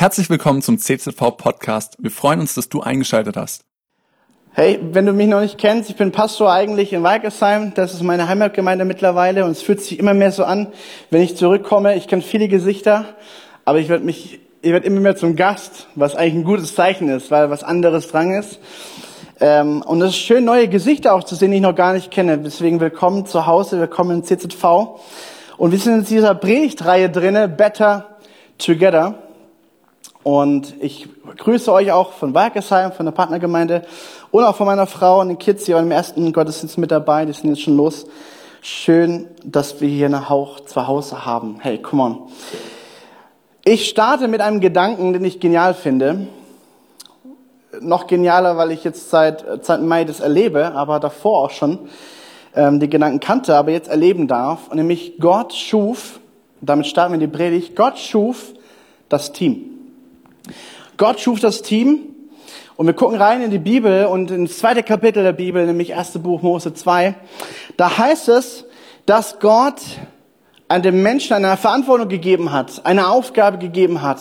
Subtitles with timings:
[0.00, 1.96] Herzlich willkommen zum CZV Podcast.
[1.98, 3.64] Wir freuen uns, dass du eingeschaltet hast.
[4.52, 7.74] Hey, wenn du mich noch nicht kennst, ich bin Pastor eigentlich in Weikersheim.
[7.74, 10.68] Das ist meine Heimatgemeinde mittlerweile und es fühlt sich immer mehr so an,
[11.10, 11.96] wenn ich zurückkomme.
[11.96, 13.06] Ich kenne viele Gesichter,
[13.64, 17.08] aber ich werde mich, ich werde immer mehr zum Gast, was eigentlich ein gutes Zeichen
[17.08, 18.60] ist, weil was anderes dran ist.
[19.40, 22.12] Ähm, und es ist schön, neue Gesichter auch zu sehen, die ich noch gar nicht
[22.12, 22.38] kenne.
[22.38, 25.00] Deswegen willkommen zu Hause, willkommen in CZV.
[25.56, 28.06] Und wir sind in dieser Predigtreihe drinne, Better
[28.58, 29.27] Together.
[30.28, 31.08] Und ich
[31.38, 33.86] grüße euch auch von Walkersheim, von der Partnergemeinde
[34.30, 37.24] und auch von meiner Frau und den Kids, die waren im ersten Gottesdienst mit dabei,
[37.24, 38.04] die sind jetzt schon los.
[38.60, 41.60] Schön, dass wir hier eine Hauch zu Hause haben.
[41.60, 42.18] Hey, come on.
[43.64, 46.26] Ich starte mit einem Gedanken, den ich genial finde.
[47.80, 51.88] Noch genialer, weil ich jetzt seit, seit Mai das erlebe, aber davor auch schon
[52.54, 54.68] ähm, die Gedanken kannte, aber jetzt erleben darf.
[54.68, 56.20] Und nämlich Gott schuf,
[56.60, 58.52] damit starten wir die Predigt, Gott schuf
[59.08, 59.77] das Team.
[60.96, 62.00] Gott schuf das Team
[62.76, 66.18] und wir gucken rein in die Bibel und ins zweite Kapitel der Bibel, nämlich erste
[66.18, 67.14] Buch Mose 2.
[67.76, 68.64] Da heißt es,
[69.06, 69.80] dass Gott
[70.68, 74.20] an dem Menschen eine Verantwortung gegeben hat, eine Aufgabe gegeben hat,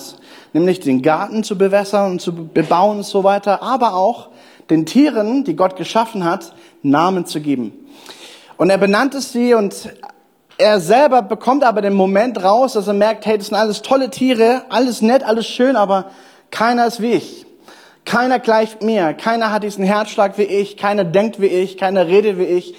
[0.53, 4.29] nämlich den Garten zu bewässern und zu bebauen und so weiter, aber auch
[4.69, 6.53] den Tieren, die Gott geschaffen hat,
[6.83, 7.73] Namen zu geben.
[8.57, 9.89] Und er benannte sie und
[10.57, 14.09] er selber bekommt aber den Moment raus, dass er merkt, hey, das sind alles tolle
[14.09, 16.11] Tiere, alles nett, alles schön, aber
[16.51, 17.45] keiner ist wie ich.
[18.05, 19.13] Keiner gleicht mir.
[19.13, 20.77] Keiner hat diesen Herzschlag wie ich.
[20.77, 21.77] Keiner denkt wie ich.
[21.77, 22.73] Keiner redet wie ich.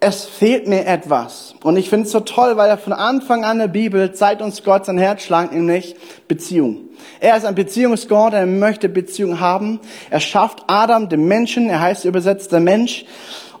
[0.00, 1.54] Es fehlt mir etwas.
[1.62, 4.64] Und ich finde es so toll, weil er von Anfang an der Bibel zeigt uns
[4.64, 5.94] Gott sein Herzschlag, nämlich
[6.26, 6.88] Beziehung.
[7.20, 9.78] Er ist ein Beziehungsgott, er möchte Beziehung haben.
[10.08, 13.04] Er schafft Adam, den Menschen, er heißt übersetzt der Mensch.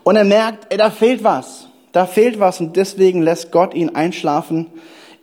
[0.02, 1.68] Und er merkt, ey, da fehlt was.
[1.92, 4.66] Da fehlt was und deswegen lässt Gott ihn einschlafen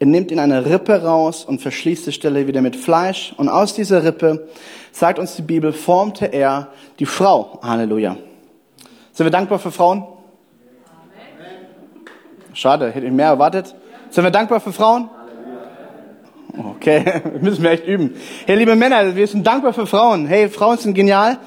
[0.02, 3.34] er nimmt ihn eine Rippe raus und verschließt die Stelle wieder mit Fleisch.
[3.36, 4.48] Und aus dieser Rippe,
[4.94, 7.60] sagt uns die Bibel, formte er die Frau.
[7.62, 8.16] Halleluja.
[9.12, 10.08] Sind wir dankbar für Frauen?
[12.54, 13.76] Schade, hätte ich mehr erwartet.
[14.10, 15.10] Sind wir dankbar für Frauen?
[16.58, 18.16] Okay, müssen wir echt üben.
[18.46, 20.28] Hey, liebe Männer, wir sind dankbar für Frauen.
[20.28, 21.40] Hey, Frauen sind genial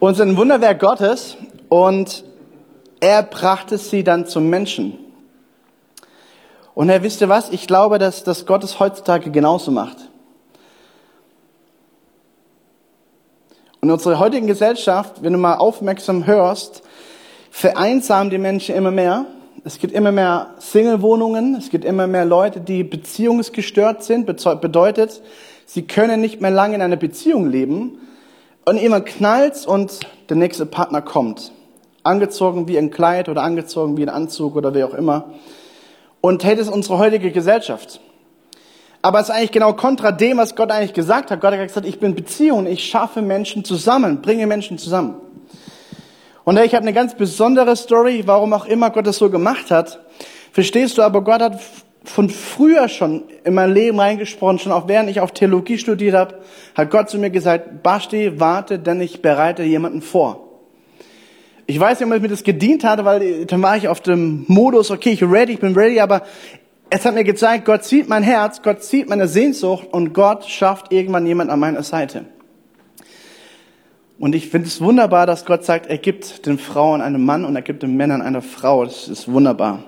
[0.00, 1.36] und sind ein Wunderwerk Gottes.
[1.68, 2.24] Und
[3.00, 4.98] er brachte sie dann zum Menschen.
[6.74, 7.50] Und Herr, wisst ihr was?
[7.50, 9.96] Ich glaube, dass, dass Gott es heutzutage genauso macht.
[13.80, 16.82] Und in unserer heutigen Gesellschaft, wenn du mal aufmerksam hörst,
[17.50, 19.26] vereinsamen die Menschen immer mehr.
[19.64, 24.26] Es gibt immer mehr Single-Wohnungen, es gibt immer mehr Leute, die beziehungsgestört sind.
[24.26, 25.22] Bedeutet,
[25.64, 27.98] sie können nicht mehr lange in einer Beziehung leben.
[28.66, 31.52] Und jemand knallt und der nächste Partner kommt.
[32.06, 35.34] Angezogen wie ein Kleid oder angezogen wie ein Anzug oder wie auch immer
[36.26, 38.00] und hey, ist unsere heutige Gesellschaft.
[39.00, 41.40] Aber es ist eigentlich genau kontra dem, was Gott eigentlich gesagt hat.
[41.40, 45.14] Gott hat gesagt, ich bin Beziehung, ich schaffe Menschen zusammen, bringe Menschen zusammen.
[46.42, 50.00] Und ich habe eine ganz besondere Story, warum auch immer Gott das so gemacht hat.
[50.50, 51.60] Verstehst du, aber Gott hat
[52.02, 56.34] von früher schon in mein Leben reingesprochen, schon auch während ich auf Theologie studiert habe,
[56.74, 60.45] hat Gott zu mir gesagt, Basti, warte, denn ich bereite jemanden vor.
[61.68, 64.90] Ich weiß nicht, ob mir das gedient hatte, weil dann war ich auf dem Modus,
[64.90, 66.22] okay, ich bin ready, ich bin ready, aber
[66.90, 70.92] es hat mir gezeigt, Gott sieht mein Herz, Gott sieht meine Sehnsucht und Gott schafft
[70.92, 72.26] irgendwann jemand an meiner Seite.
[74.18, 77.56] Und ich finde es wunderbar, dass Gott sagt, er gibt den Frauen einen Mann und
[77.56, 78.84] er gibt den Männern eine Frau.
[78.84, 79.82] Das ist wunderbar.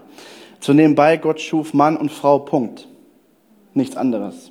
[0.61, 2.89] Zu nebenbei, Gott schuf Mann und Frau, Punkt.
[3.73, 4.51] Nichts anderes.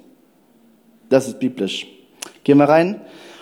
[1.09, 1.87] Das ist biblisch.
[2.43, 3.01] Gehen wir rein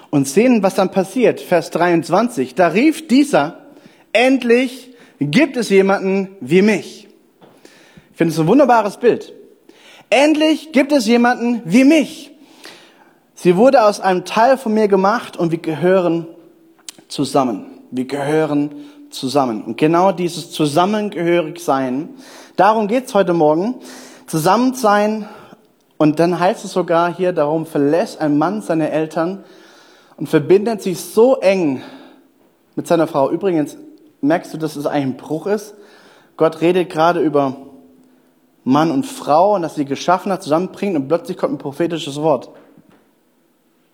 [0.10, 1.40] und sehen, was dann passiert.
[1.40, 2.56] Vers 23.
[2.56, 3.65] Da rief dieser,
[4.16, 7.08] endlich gibt es jemanden wie mich.
[8.12, 9.34] Ich finde es ein wunderbares Bild.
[10.10, 12.32] Endlich gibt es jemanden wie mich.
[13.34, 16.28] Sie wurde aus einem Teil von mir gemacht und wir gehören
[17.10, 17.66] zusammen.
[17.92, 18.72] Wir gehören
[19.10, 19.64] zusammen.
[19.64, 22.10] Und genau dieses zusammengehörig sein,
[22.56, 23.76] darum geht's heute Morgen.
[24.28, 25.28] Zusammen sein
[25.98, 29.44] und dann heißt es sogar hier, darum verlässt ein Mann seine Eltern
[30.18, 31.82] und verbindet sich so eng
[32.76, 33.30] mit seiner Frau.
[33.30, 33.78] Übrigens,
[34.28, 35.76] merkst du, dass es ein Bruch ist?
[36.38, 37.56] Gott redet gerade über
[38.64, 42.50] Mann und Frau und dass sie geschaffen hat, zusammenbringt und plötzlich kommt ein prophetisches Wort.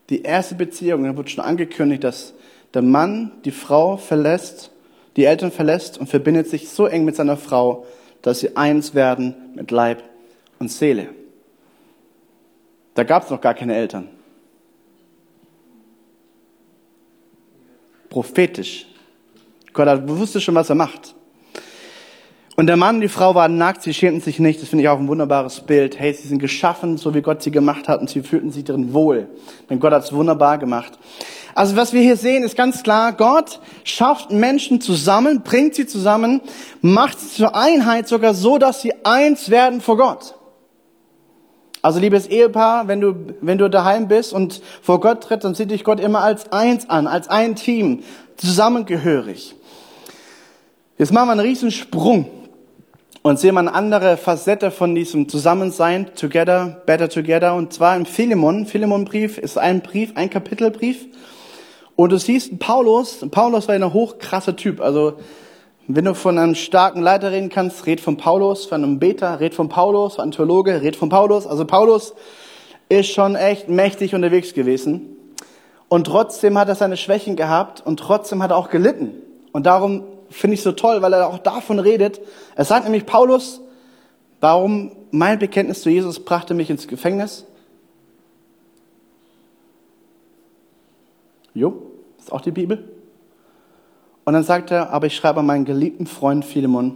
[0.10, 2.34] Die erste Beziehung, da wird schon angekündigt, dass
[2.74, 4.72] der Mann die Frau verlässt,
[5.18, 7.86] die Eltern verlässt und verbindet sich so eng mit seiner Frau,
[8.22, 10.04] dass sie eins werden mit Leib
[10.60, 11.10] und Seele.
[12.94, 14.10] Da gab es noch gar keine Eltern.
[18.10, 18.88] Prophetisch
[19.74, 21.16] Gott wusste schon, was er macht.
[22.58, 24.62] Und der Mann und die Frau waren nackt, sie schämten sich nicht.
[24.62, 25.98] Das finde ich auch ein wunderbares Bild.
[26.00, 28.94] Hey, sie sind geschaffen, so wie Gott sie gemacht hat und sie fühlten sich darin
[28.94, 29.30] wohl.
[29.70, 31.00] Denn Gott hat es wunderbar gemacht.
[31.56, 36.42] Also was wir hier sehen, ist ganz klar, Gott schafft Menschen zusammen, bringt sie zusammen,
[36.82, 40.36] macht sie zur Einheit sogar so, dass sie eins werden vor Gott.
[41.82, 45.72] Also liebes Ehepaar, wenn du, wenn du daheim bist und vor Gott tritt, dann sieht
[45.72, 48.04] dich Gott immer als eins an, als ein Team,
[48.38, 49.56] zusammengehörig.
[51.02, 52.28] Jetzt machen wir einen riesen Sprung
[53.24, 58.06] und sehen wir eine andere Facette von diesem Zusammensein, together, better together, und zwar im
[58.06, 58.68] Philemon.
[58.68, 61.08] Philemon-Brief ist ein Brief, ein Kapitelbrief.
[61.96, 64.80] Und du siehst Paulus, Paulus war ein hochkrasser Typ.
[64.80, 65.14] Also,
[65.88, 69.56] wenn du von einem starken Leiter reden kannst, red von Paulus, von einem Beter, red
[69.56, 71.48] von Paulus, von einem Theologe, red von Paulus.
[71.48, 72.14] Also Paulus
[72.90, 75.18] ist schon echt mächtig unterwegs gewesen.
[75.90, 79.14] Und trotzdem hat er seine Schwächen gehabt und trotzdem hat er auch gelitten.
[79.52, 82.22] Und darum finde ich so toll, weil er auch davon redet.
[82.56, 83.62] Er sagt nämlich Paulus,
[84.40, 87.46] warum mein Bekenntnis zu Jesus brachte mich ins Gefängnis.
[91.54, 91.82] Jo,
[92.18, 92.84] ist auch die Bibel.
[94.24, 96.96] Und dann sagt er, aber ich schreibe an meinen geliebten Freund Philemon.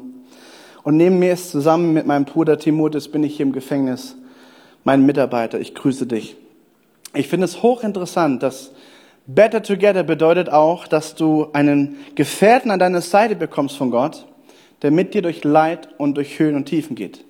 [0.83, 4.15] Und neben mir ist zusammen mit meinem Bruder Timotheus bin ich hier im Gefängnis.
[4.83, 6.37] Mein Mitarbeiter, ich grüße dich.
[7.13, 8.71] Ich finde es hochinteressant, dass
[9.27, 14.25] Better Together bedeutet auch, dass du einen Gefährten an deiner Seite bekommst von Gott,
[14.81, 17.25] der mit dir durch Leid und durch Höhen und Tiefen geht.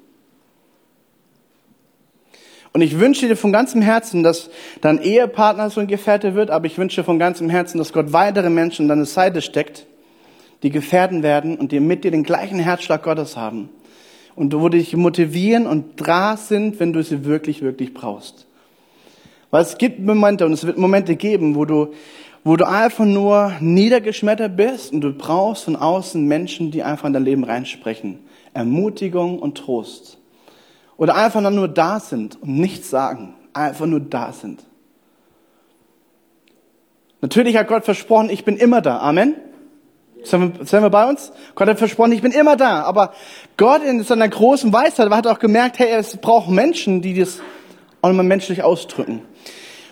[2.74, 4.50] Und ich wünsche dir von ganzem Herzen, dass
[4.82, 8.50] dein Ehepartner so ein Gefährte wird, aber ich wünsche von ganzem Herzen, dass Gott weitere
[8.50, 9.88] Menschen an deine Seite steckt,
[10.62, 13.70] die Gefährten werden und die mit dir den gleichen Herzschlag Gottes haben.
[14.36, 18.46] Und wo dich motivieren und dran sind, wenn du sie wirklich, wirklich brauchst.
[19.56, 21.94] Weil es gibt Momente und es wird Momente geben, wo du,
[22.44, 27.14] wo du einfach nur niedergeschmettert bist und du brauchst von außen Menschen, die einfach in
[27.14, 28.20] dein Leben reinsprechen.
[28.54, 30.18] Ermutigung und Trost.
[30.98, 33.34] Oder einfach nur da sind und nichts sagen.
[33.54, 34.62] Einfach nur da sind.
[37.22, 39.00] Natürlich hat Gott versprochen, ich bin immer da.
[39.00, 39.36] Amen.
[40.22, 41.32] Sind wir, bei uns?
[41.56, 42.82] Gott hat versprochen, ich bin immer da.
[42.82, 43.14] Aber
[43.56, 47.40] Gott in seiner großen Weisheit hat auch gemerkt, hey, es braucht Menschen, die das
[48.02, 49.22] auch nochmal menschlich ausdrücken.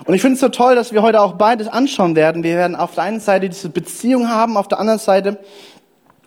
[0.05, 2.43] Und ich finde es so toll, dass wir heute auch beides anschauen werden.
[2.43, 5.39] Wir werden auf der einen Seite diese Beziehung haben, auf der anderen Seite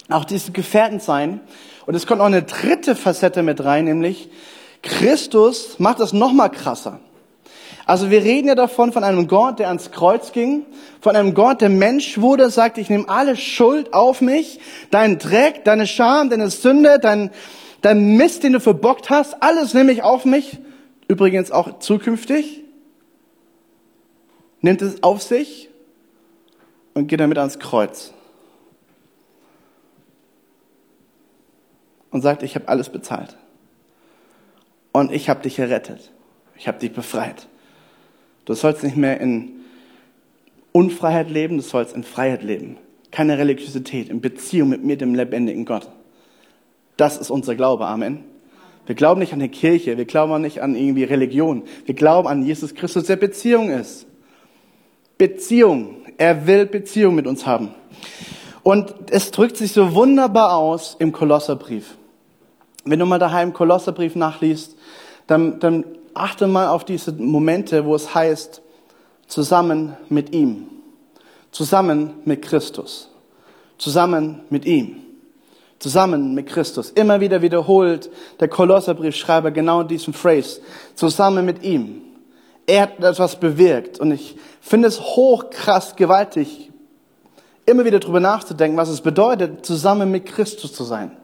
[0.09, 1.41] auch diese Gefährten sein.
[1.85, 4.31] Und es kommt auch eine dritte Facette mit rein, nämlich
[4.83, 7.01] Christus macht das nochmal krasser.
[7.85, 10.65] Also wir reden ja davon von einem Gott, der ans Kreuz ging,
[11.01, 14.59] von einem Gott, der Mensch wurde, sagt, ich nehme alle Schuld auf mich,
[14.91, 17.31] deinen Dreck, deine Scham, deine Sünde, dein,
[17.83, 20.59] dein Mist, den du verbockt hast, alles nehme ich auf mich,
[21.07, 22.66] übrigens auch zukünftig
[24.67, 25.71] nimmt es auf sich
[26.93, 28.13] und geht damit ans Kreuz.
[32.11, 33.37] Und sagt, ich habe alles bezahlt.
[34.93, 36.11] Und ich habe dich errettet.
[36.57, 37.47] Ich habe dich befreit.
[38.45, 39.53] Du sollst nicht mehr in
[40.73, 42.77] Unfreiheit leben, du sollst in Freiheit leben.
[43.13, 45.89] Keine Religiosität, in Beziehung mit mir, dem lebendigen Gott.
[46.97, 47.87] Das ist unser Glaube.
[47.87, 48.25] Amen.
[48.87, 51.65] Wir glauben nicht an die Kirche, wir glauben auch nicht an irgendwie Religion.
[51.85, 54.07] Wir glauben an Jesus Christus, der Beziehung ist.
[55.19, 55.97] Beziehung.
[56.19, 57.75] Er will Beziehung mit uns haben.
[58.63, 61.97] Und es drückt sich so wunderbar aus im Kolosserbrief.
[62.85, 64.77] Wenn du mal daheim Kolosserbrief nachliest,
[65.27, 65.85] dann, dann
[66.15, 68.63] achte mal auf diese Momente, wo es heißt,
[69.27, 70.69] zusammen mit ihm,
[71.51, 73.11] zusammen mit Christus,
[73.79, 74.97] zusammen mit ihm,
[75.79, 76.91] zusammen mit Christus.
[76.91, 78.11] Immer wieder wiederholt
[78.41, 80.61] der Kolosserbriefschreiber genau diesen Phrase,
[80.95, 82.03] zusammen mit ihm.
[82.67, 84.37] Er hat etwas bewirkt und ich
[84.67, 86.73] finde es hochkrass gewaltig,
[87.67, 91.17] immer wieder drüber nachzudenken, was es bedeutet, zusammen mit Christus zu sein.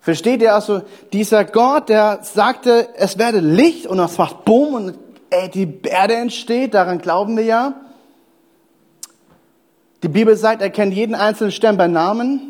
[0.00, 0.82] Versteht ihr also,
[1.12, 4.98] dieser Gott, der sagte, es werde Licht und es macht Bumm und
[5.30, 7.74] ey, die Erde entsteht, daran glauben wir ja.
[10.02, 12.40] Die Bibel sagt, er kennt jeden einzelnen Stern bei Namen.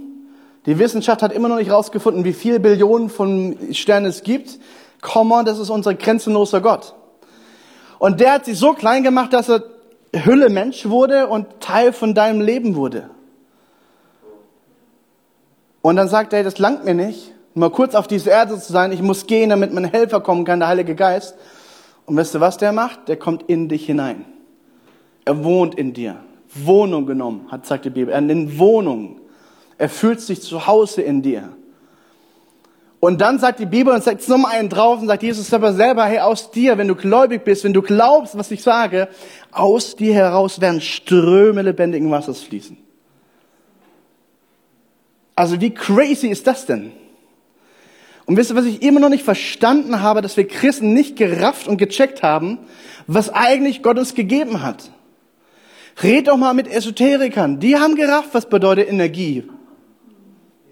[0.67, 4.61] Die Wissenschaft hat immer noch nicht herausgefunden, wie viele Billionen von Sternen es gibt.
[5.01, 6.95] Come on, das ist unser grenzenloser Gott.
[8.01, 9.63] Und der hat sich so klein gemacht, dass er
[10.25, 13.11] Hülle Mensch wurde und Teil von deinem Leben wurde.
[15.83, 18.91] Und dann sagt er, das langt mir nicht, mal kurz auf diese Erde zu sein,
[18.91, 21.37] ich muss gehen, damit mein Helfer kommen kann, der Heilige Geist.
[22.07, 23.07] Und weißt du, was der macht?
[23.09, 24.25] Der kommt in dich hinein.
[25.27, 26.17] Er wohnt in dir.
[26.55, 28.15] Wohnung genommen, hat, sagt die Bibel.
[28.15, 29.21] Er nimmt Wohnung.
[29.77, 31.51] Er fühlt sich zu Hause in dir.
[33.01, 36.05] Und dann sagt die Bibel und sagt nochmal einen drauf und sagt Jesus aber selber,
[36.05, 39.09] hey, aus dir, wenn du gläubig bist, wenn du glaubst, was ich sage,
[39.51, 42.77] aus dir heraus werden Ströme lebendigen Wassers fließen.
[45.35, 46.93] Also wie crazy ist das denn?
[48.27, 51.67] Und wisst ihr, was ich immer noch nicht verstanden habe, dass wir Christen nicht gerafft
[51.67, 52.59] und gecheckt haben,
[53.07, 54.91] was eigentlich Gott uns gegeben hat.
[56.03, 57.61] Red doch mal mit Esoterikern.
[57.61, 59.49] Die haben gerafft, was bedeutet Energie.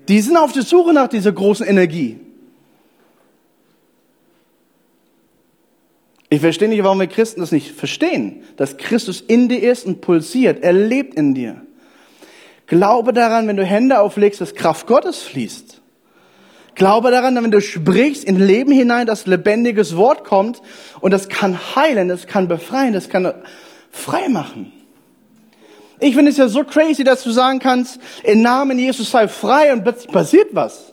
[0.08, 2.18] Die sind auf der Suche nach dieser großen Energie.
[6.30, 10.00] Ich verstehe nicht, warum wir Christen das nicht verstehen, dass Christus in dir ist und
[10.00, 10.62] pulsiert.
[10.62, 11.62] Er lebt in dir.
[12.66, 15.80] Glaube daran, wenn du Hände auflegst, dass Kraft Gottes fließt.
[16.74, 20.62] Glaube daran, wenn du sprichst in Leben hinein, dass lebendiges Wort kommt
[21.00, 23.32] und das kann heilen, das kann befreien, das kann
[23.90, 24.72] frei machen.
[26.00, 29.72] Ich finde es ja so crazy, dass du sagen kannst, im Namen Jesus sei frei
[29.72, 30.92] und plötzlich passiert was.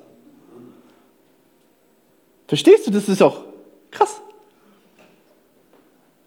[2.47, 2.91] Verstehst du?
[2.91, 3.43] Das ist auch
[3.91, 4.21] krass.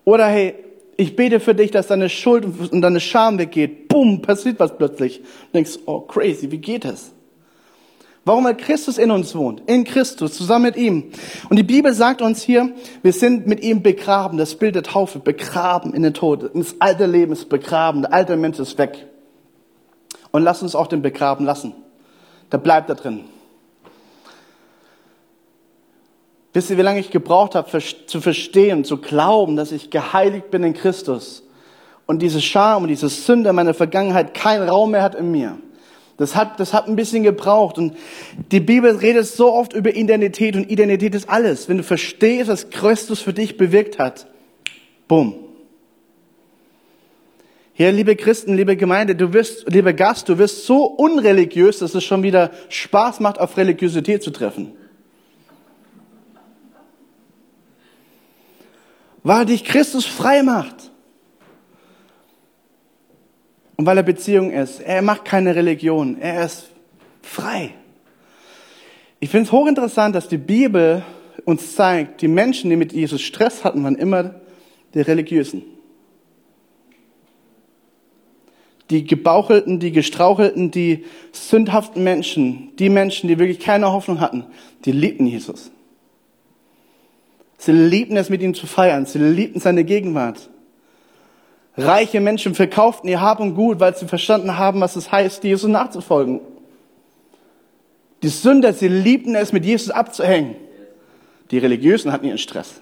[0.05, 0.55] Oder hey,
[0.97, 3.89] ich bete für dich, dass deine Schuld und deine Scham weggeht.
[3.89, 5.19] Bumm, passiert was plötzlich.
[5.21, 7.13] Du denkst, oh crazy, wie geht das?
[8.29, 8.45] Warum?
[8.45, 9.63] Weil Christus in uns wohnt.
[9.65, 11.13] In Christus, zusammen mit ihm.
[11.49, 12.71] Und die Bibel sagt uns hier,
[13.03, 14.37] wir sind mit ihm begraben.
[14.37, 16.51] Das Bild der Taufe, begraben in den Tod.
[16.53, 18.03] Das alte Leben ist begraben.
[18.03, 19.07] Der alte Mensch ist weg.
[20.31, 21.73] Und lass uns auch den begraben lassen.
[22.53, 23.25] Der bleibt da drin.
[26.53, 30.65] Wisst ihr, wie lange ich gebraucht habe, zu verstehen, zu glauben, dass ich geheiligt bin
[30.65, 31.45] in Christus
[32.05, 35.57] und diese Scham und diese Sünde meiner Vergangenheit keinen Raum mehr hat in mir.
[36.19, 37.79] Das hat, das hat ein bisschen gebraucht.
[37.79, 37.97] Und
[38.51, 41.69] die Bibel redet so oft über Identität und Identität ist alles.
[41.69, 44.27] Wenn du verstehst, was Christus für dich bewirkt hat,
[45.07, 45.37] bumm.
[47.73, 52.03] Hier, liebe Christen, liebe Gemeinde, du wirst, lieber Gast, du wirst so unreligiös, dass es
[52.03, 54.73] schon wieder Spaß macht, auf Religiosität zu treffen.
[59.23, 60.88] Weil dich Christus frei macht.
[63.79, 64.81] Und weil er Beziehung ist.
[64.81, 66.19] Er macht keine Religion.
[66.21, 66.73] Er ist
[67.23, 67.71] frei.
[69.21, 71.05] Ich finde es hochinteressant, dass die Bibel
[71.45, 74.35] uns zeigt, die Menschen, die mit Jesus Stress hatten, waren immer
[74.95, 75.63] die Religiösen.
[78.91, 84.45] Die gebauchelten, die gestrauchelten, die sündhaften Menschen, die Menschen, die wirklich keine Hoffnung hatten,
[84.87, 85.71] die liebten Jesus.
[87.59, 89.07] Sie liebten es, mit ihm zu feiern.
[89.07, 90.51] Sie liebten seine Gegenwart.
[91.79, 95.71] Reiche Menschen verkauften ihr Hab und Gut, weil sie verstanden haben, was es heißt, Jesus
[95.71, 96.41] nachzufolgen.
[98.25, 100.57] Die Sünder, sie liebten es, mit Jesus abzuhängen.
[101.53, 102.81] Die Religiösen hatten ihren Stress.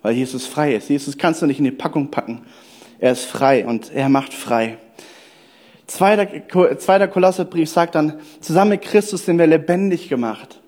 [0.00, 0.88] Weil Jesus frei ist.
[0.88, 2.46] Jesus kannst du nicht in die Packung packen.
[3.00, 4.78] Er ist frei und er macht frei.
[5.88, 6.28] Zweiter,
[6.78, 10.60] zweiter Kolosserbrief sagt dann, zusammen mit Christus sind wir lebendig gemacht.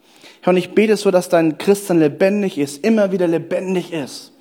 [0.45, 4.33] Und ich bete so, dass dein Christen lebendig ist, immer wieder lebendig ist.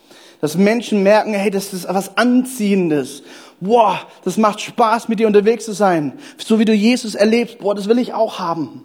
[0.41, 3.23] Dass Menschen merken, hey, das ist was Anziehendes.
[3.59, 6.19] Boah, das macht Spaß, mit dir unterwegs zu sein.
[6.37, 8.83] So wie du Jesus erlebst, boah, das will ich auch haben.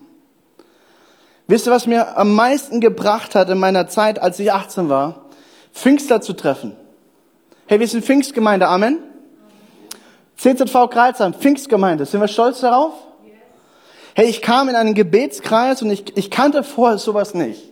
[1.46, 5.26] Wisst ihr, was mir am meisten gebracht hat in meiner Zeit, als ich 18 war?
[5.74, 6.76] Pfingstler zu treffen.
[7.66, 8.98] Hey, wir sind Pfingstgemeinde, Amen.
[10.36, 12.06] CZV Kreuzheim, Pfingstgemeinde.
[12.06, 12.92] Sind wir stolz darauf?
[14.14, 17.71] Hey, ich kam in einen Gebetskreis und ich, ich kannte vorher sowas nicht.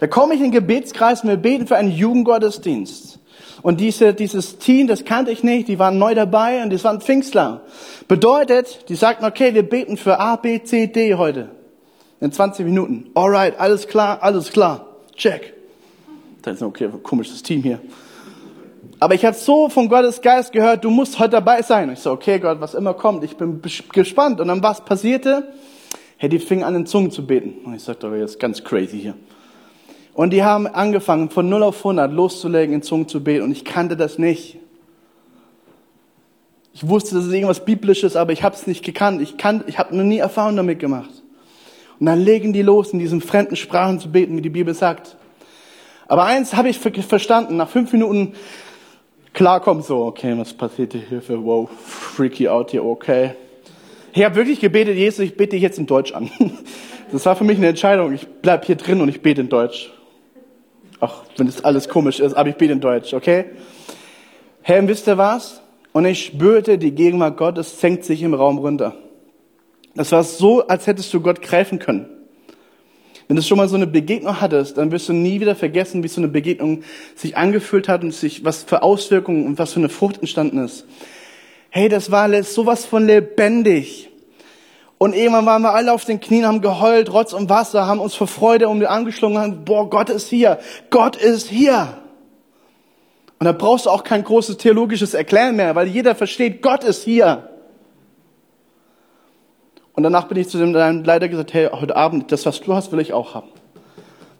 [0.00, 3.18] Da komme ich in den Gebetskreis und wir beten für einen Jugendgottesdienst.
[3.62, 7.00] Und diese, dieses Team, das kannte ich nicht, die waren neu dabei und das waren
[7.00, 7.60] Pfingstler.
[8.08, 11.50] Bedeutet, die sagten, okay, wir beten für A, B, C, D heute.
[12.20, 13.10] In 20 Minuten.
[13.14, 14.86] Alright, alles klar, alles klar.
[15.14, 15.54] Check.
[16.42, 17.80] Das ist okay, komisches Team hier.
[18.98, 21.90] Aber ich habe so von Gottes Geist gehört, du musst heute dabei sein.
[21.92, 23.60] Ich so, okay Gott, was immer kommt, ich bin
[23.92, 24.40] gespannt.
[24.40, 25.52] Und dann was passierte?
[26.16, 27.64] Hey, die fingen an in Zungen zu beten.
[27.64, 29.14] Und ich sagte, aber jetzt ganz crazy hier.
[30.20, 33.42] Und die haben angefangen, von 0 auf 100 loszulegen, in Zungen zu beten.
[33.42, 34.58] Und ich kannte das nicht.
[36.74, 39.22] Ich wusste, das ist irgendwas Biblisches, aber ich habe es nicht gekannt.
[39.22, 41.08] Ich, kann, ich habe noch nie Erfahrung damit gemacht.
[41.98, 45.16] Und dann legen die los, in diesen fremden Sprachen zu beten, wie die Bibel sagt.
[46.06, 47.56] Aber eins habe ich verstanden.
[47.56, 48.34] Nach fünf Minuten
[49.32, 53.36] klar kommt so, okay, was passiert hier für, wow, freaky out hier, okay.
[54.12, 56.30] Ich habe wirklich gebetet, Jesus, ich bete dich jetzt in Deutsch an.
[57.10, 58.12] Das war für mich eine Entscheidung.
[58.12, 59.90] Ich bleib hier drin und ich bete in Deutsch.
[61.00, 63.46] Ach, wenn das alles komisch ist, aber ich bete in Deutsch, okay?
[64.62, 65.62] Herr, wisst ihr was?
[65.92, 68.94] Und ich spürte, die Gegenwart Gottes senkt sich im Raum runter.
[69.94, 72.06] Das war so, als hättest du Gott greifen können.
[73.26, 76.08] Wenn du schon mal so eine Begegnung hattest, dann wirst du nie wieder vergessen, wie
[76.08, 76.82] so eine Begegnung
[77.14, 80.84] sich angefühlt hat und sich, was für Auswirkungen und was für eine Frucht entstanden ist.
[81.70, 84.09] Hey, das war sowas von lebendig.
[85.02, 88.14] Und irgendwann waren wir alle auf den Knien, haben geheult, Rotz und Wasser, haben uns
[88.14, 90.58] vor Freude um die angeschlungen, haben, boah, Gott ist hier,
[90.90, 91.96] Gott ist hier.
[93.38, 97.02] Und da brauchst du auch kein großes theologisches Erklären mehr, weil jeder versteht, Gott ist
[97.02, 97.48] hier.
[99.94, 102.92] Und danach bin ich zu dem Leiter gesagt, hey, heute Abend, das, was du hast,
[102.92, 103.48] will ich auch haben.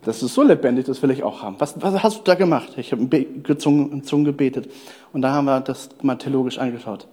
[0.04, 1.56] Das ist so lebendig, das will ich auch haben.
[1.58, 2.72] Was, was hast du da gemacht?
[2.76, 4.70] Ich habe in Zungen gebetet.
[5.14, 7.06] Und da haben wir das mal theologisch angeschaut.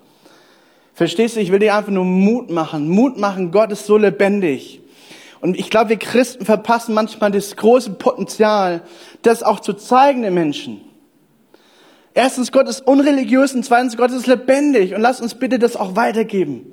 [0.97, 2.89] Verstehst du, ich will dir einfach nur Mut machen.
[2.89, 4.81] Mut machen, Gott ist so lebendig.
[5.41, 8.81] Und ich glaube, wir Christen verpassen manchmal das große Potenzial,
[9.21, 10.81] das auch zu zeigen den Menschen.
[12.15, 14.95] Erstens, Gott ist unreligiös und zweitens, Gott ist lebendig.
[14.95, 16.65] Und lass uns bitte das auch weitergeben.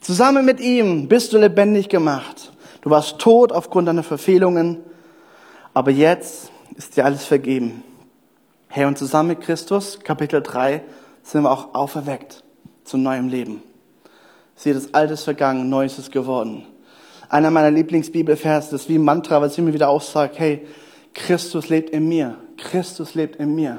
[0.00, 2.52] Zusammen mit ihm bist du lebendig gemacht.
[2.80, 4.78] Du warst tot aufgrund deiner Verfehlungen,
[5.74, 7.82] aber jetzt ist dir alles vergeben.
[8.68, 10.80] Herr, und zusammen mit Christus, Kapitel 3,
[11.22, 12.44] sind wir auch auferweckt
[12.84, 13.62] zu neuem Leben.
[14.56, 16.64] Siehe, das Alte ist vergangen, Neues ist geworden.
[17.28, 20.66] Einer meiner Lieblingsbibelverse, ist wie ein Mantra, was immer wieder aussagt, hey,
[21.14, 22.36] Christus lebt in mir.
[22.56, 23.78] Christus lebt in mir.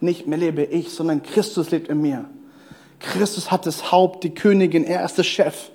[0.00, 2.26] Nicht mehr lebe ich, sondern Christus lebt in mir.
[2.98, 5.70] Christus hat das Haupt, die Königin, er ist der Chef.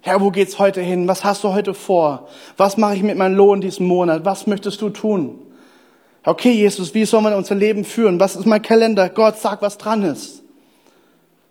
[0.00, 1.08] Herr, wo geht's heute hin?
[1.08, 2.28] Was hast du heute vor?
[2.56, 4.24] Was mache ich mit meinem Lohn diesen Monat?
[4.24, 5.40] Was möchtest du tun?
[6.22, 8.20] Okay, Jesus, wie soll man unser Leben führen?
[8.20, 9.08] Was ist mein Kalender?
[9.08, 10.42] Gott, sag, was dran ist.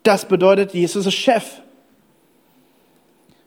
[0.05, 1.43] Das bedeutet, Jesus ist Chef.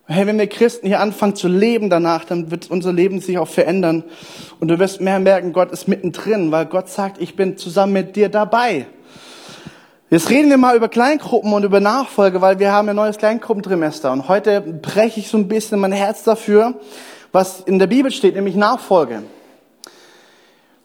[0.06, 3.46] Hey, wenn wir Christen hier anfangen zu leben danach, dann wird unser Leben sich auch
[3.46, 4.02] verändern.
[4.58, 8.16] Und du wirst mehr merken, Gott ist mittendrin, weil Gott sagt, ich bin zusammen mit
[8.16, 8.86] dir dabei.
[10.10, 14.10] Jetzt reden wir mal über Kleingruppen und über Nachfolge, weil wir haben ein neues Kleingruppentrimester.
[14.10, 16.74] Und heute breche ich so ein bisschen mein Herz dafür,
[17.30, 19.22] was in der Bibel steht, nämlich Nachfolge.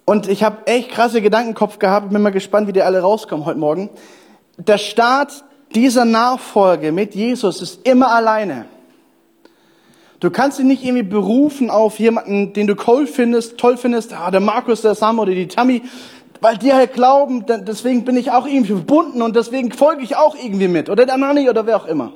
[0.05, 3.57] Und ich habe echt krasse Gedankenkopf gehabt, bin mal gespannt, wie die alle rauskommen heute
[3.57, 3.89] Morgen.
[4.59, 5.43] Der Start
[5.75, 8.65] dieser Nachfolge mit Jesus ist immer alleine.
[10.19, 14.31] Du kannst dich nicht irgendwie berufen auf jemanden, den du toll findest, toll findest, ah,
[14.31, 15.81] der Markus, der Sam oder die Tammy
[16.43, 20.35] weil die halt glauben, deswegen bin ich auch irgendwie verbunden und deswegen folge ich auch
[20.35, 20.89] irgendwie mit.
[20.89, 22.11] Oder der Manni oder wer auch immer.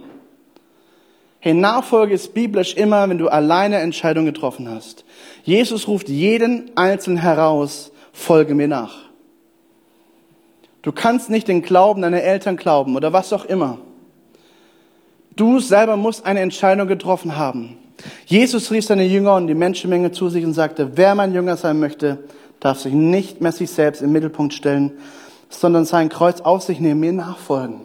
[1.40, 5.06] Hey, Nachfolge ist biblisch immer, wenn du alleine Entscheidungen getroffen hast.
[5.44, 9.07] Jesus ruft jeden Einzelnen heraus, folge mir nach.
[10.82, 13.80] Du kannst nicht den Glauben deiner Eltern glauben oder was auch immer.
[15.36, 17.78] Du selber musst eine Entscheidung getroffen haben.
[18.26, 21.80] Jesus rief seine Jünger und die Menschenmenge zu sich und sagte, wer mein Jünger sein
[21.80, 22.20] möchte,
[22.60, 24.92] darf sich nicht mehr sich selbst im Mittelpunkt stellen,
[25.50, 27.82] sondern sein Kreuz auf sich nehmen, mir nachfolgen.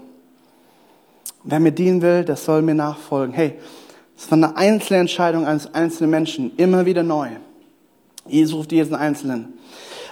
[1.45, 3.35] Wer mir dienen will, der soll mir nachfolgen.
[3.35, 3.55] Hey,
[4.17, 7.29] es war eine einzelne Entscheidung eines einzelnen Menschen, immer wieder neu.
[8.27, 9.55] Jesus ruft jeden Einzelnen.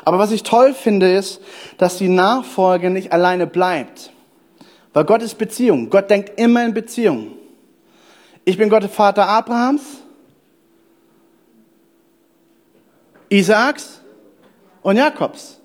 [0.04, 1.40] Aber was ich toll finde, ist,
[1.78, 4.10] dass die Nachfolge nicht alleine bleibt.
[4.92, 5.90] Weil Gott ist Beziehung.
[5.90, 7.32] Gott denkt immer in Beziehung.
[8.44, 9.82] Ich bin Gott, Vater Abrahams,
[13.28, 14.00] Isaaks
[14.82, 15.60] und Jakobs.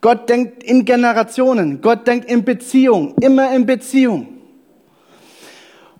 [0.00, 1.80] Gott denkt in Generationen.
[1.80, 3.14] Gott denkt in Beziehung.
[3.20, 4.28] Immer in Beziehung.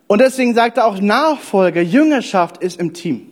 [0.07, 3.32] Und deswegen sagt er auch, Nachfolge, Jüngerschaft ist im Team.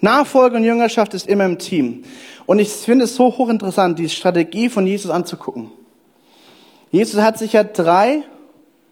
[0.00, 2.04] Nachfolge und Jüngerschaft ist immer im Team.
[2.46, 5.70] Und ich finde es so hochinteressant, die Strategie von Jesus anzugucken.
[6.90, 8.22] Jesus hat sich ja drei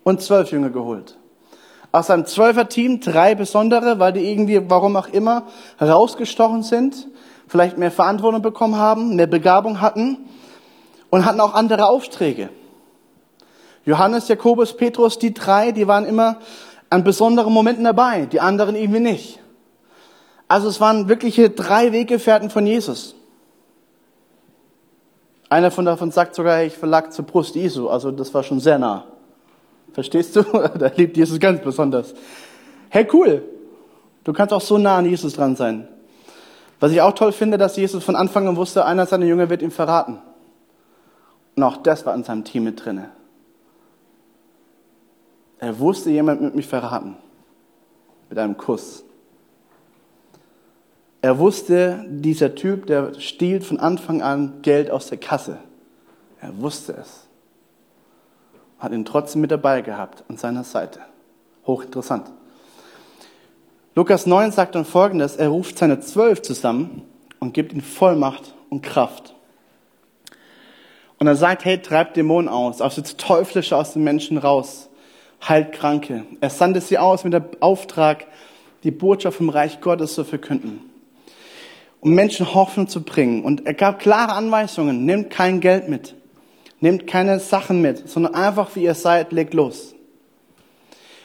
[0.03, 1.17] und zwölf Jünger geholt.
[1.93, 5.45] Aus seinem Zwölfer-Team drei besondere, weil die irgendwie, warum auch immer,
[5.81, 7.07] rausgestochen sind
[7.49, 10.29] vielleicht mehr Verantwortung bekommen haben, mehr Begabung hatten
[11.11, 12.51] und hatten auch andere Aufträge.
[13.85, 16.39] Johannes, Jakobus, Petrus, die drei, die waren immer
[16.91, 19.41] an besonderen Momenten dabei, die anderen irgendwie nicht.
[20.49, 23.15] Also es waren wirkliche drei Weggefährten von Jesus.
[25.49, 28.79] Einer von davon sagt sogar, ich verlag zur Brust Jesu, also das war schon sehr
[28.79, 29.05] nah.
[29.93, 30.43] Verstehst du?
[30.79, 32.15] da liebt Jesus ganz besonders.
[32.89, 33.43] Hey, cool.
[34.25, 35.89] Du kannst auch so nah an Jesus dran sein.
[36.81, 39.63] Was ich auch toll finde, dass Jesus von Anfang an wusste, einer seiner Jünger wird
[39.63, 40.19] ihm verraten.
[41.57, 43.11] Und auch das war in seinem Team mit drinne.
[45.59, 47.17] Er wusste, jemand wird mich verraten.
[48.29, 49.04] Mit einem Kuss.
[51.25, 55.57] Er wusste, dieser Typ, der stiehlt von Anfang an Geld aus der Kasse.
[56.39, 57.27] Er wusste es.
[58.79, 61.01] Hat ihn trotzdem mit dabei gehabt an seiner Seite.
[61.67, 62.31] Hochinteressant.
[63.95, 67.01] Lukas 9 sagt dann folgendes, er ruft seine Zwölf zusammen
[67.41, 69.35] und gibt ihnen Vollmacht und Kraft.
[71.19, 74.91] Und er sagt, hey, treibt Dämonen aus, also das Teuflische aus den Menschen raus,
[75.49, 76.27] heilt Kranke.
[76.43, 78.27] Er sandte sie aus mit dem Auftrag,
[78.83, 80.91] die Botschaft vom Reich Gottes zu verkünden.
[82.05, 83.43] Um Menschen Hoffnung zu bringen.
[83.43, 86.15] Und er gab klare Anweisungen, nehmt kein Geld mit,
[86.79, 89.97] nehmt keine Sachen mit, sondern einfach wie ihr seid, legt los.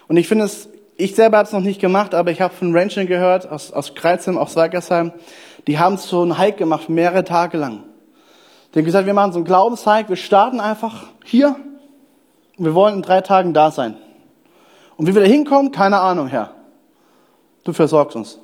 [0.07, 2.75] Und ich finde es ich selber habe es noch nicht gemacht, aber ich habe von
[2.75, 5.13] Rangern gehört, aus, aus Kreuzheim, aus Weigersheim,
[5.65, 7.83] die haben so einen Hike gemacht, mehrere Tage lang.
[8.73, 11.55] Die haben gesagt, wir machen so einen Glaubenshike, wir starten einfach hier
[12.57, 13.95] und wir wollen in drei Tagen da sein.
[14.97, 16.51] Und wie wir da hinkommen, keine Ahnung, Herr.
[17.63, 18.39] du versorgst uns.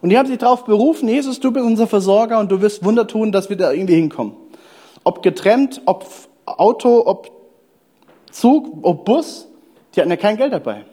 [0.00, 3.06] Und die haben sich darauf berufen, Jesus, du bist unser Versorger und du wirst Wunder
[3.06, 4.34] tun, dass wir da irgendwie hinkommen.
[5.04, 6.06] Ob getrennt, ob
[6.46, 7.30] Auto, ob
[8.30, 9.48] Zug, ob Bus,
[9.94, 10.84] die hatten ja kein Geld dabei.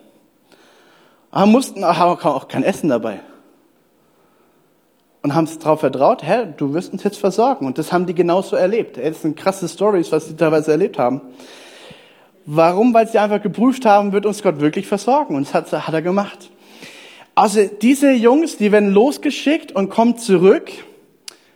[1.32, 3.20] Aber mussten haben auch kein Essen dabei.
[5.22, 7.65] Und haben es darauf vertraut, Herr, du wirst uns jetzt versorgen.
[7.65, 8.98] Und das haben die genauso erlebt.
[8.98, 11.22] Das sind krasse Stories, was sie teilweise erlebt haben.
[12.46, 12.93] Warum?
[12.93, 15.36] Weil sie einfach geprüft haben, wird uns Gott wirklich versorgen.
[15.36, 16.50] Und das hat, hat er gemacht.
[17.38, 20.71] Also diese Jungs, die werden losgeschickt und kommen zurück.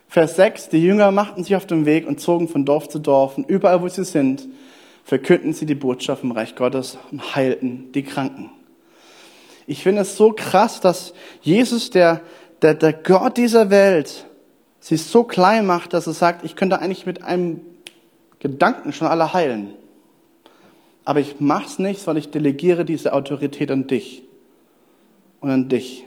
[0.06, 3.36] Vers 6, die Jünger machten sich auf den Weg und zogen von Dorf zu Dorf.
[3.36, 4.46] Und überall, wo sie sind,
[5.02, 8.50] verkündeten sie die Botschaft vom Reich Gottes und heilten die Kranken.
[9.66, 12.20] Ich finde es so krass, dass Jesus, der,
[12.62, 14.26] der, der Gott dieser Welt,
[14.78, 17.60] sie so klein macht, dass er sagt, ich könnte eigentlich mit einem
[18.38, 19.74] Gedanken schon alle heilen.
[21.04, 24.22] Aber ich mach's nicht, weil ich delegiere diese Autorität an dich
[25.42, 26.04] und an dich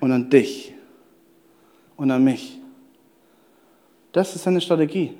[0.00, 0.74] und an dich
[1.96, 2.58] und an mich.
[4.12, 5.14] Das ist seine Strategie.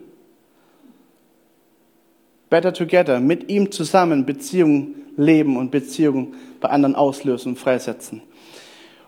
[2.50, 8.22] Better together, mit ihm zusammen Beziehungen leben und Beziehungen bei anderen auslösen und freisetzen.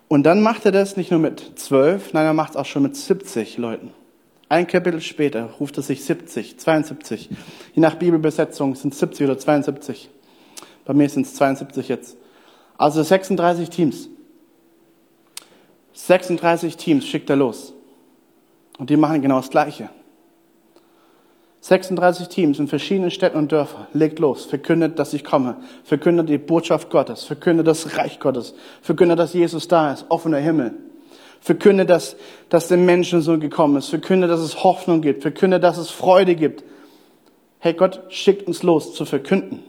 [0.06, 2.84] Und dann macht er das nicht nur mit zwölf, nein, er macht es auch schon
[2.84, 3.90] mit 70 Leuten.
[4.48, 7.30] Ein Kapitel später ruft er sich 70, 72.
[7.74, 10.10] Je nach Bibelbesetzung sind es 70 oder 72.
[10.84, 12.16] Bei mir sind es 72 jetzt.
[12.76, 14.08] Also 36 Teams.
[15.92, 17.72] 36 Teams schickt er los.
[18.78, 19.90] Und die machen genau das Gleiche.
[21.60, 23.86] 36 Teams in verschiedenen Städten und Dörfern.
[23.92, 25.58] Legt los, verkündet, dass ich komme.
[25.84, 27.22] Verkündet die Botschaft Gottes.
[27.22, 28.54] Verkündet das Reich Gottes.
[28.80, 30.06] Verkündet, dass Jesus da ist.
[30.08, 30.74] Offener Himmel.
[31.40, 32.16] Verkündet, dass,
[32.48, 33.88] dass der Menschensohn gekommen ist.
[33.88, 35.22] Verkündet, dass es Hoffnung gibt.
[35.22, 36.64] Verkündet, dass es Freude gibt.
[37.60, 39.62] Hey, Gott schickt uns los zu verkünden.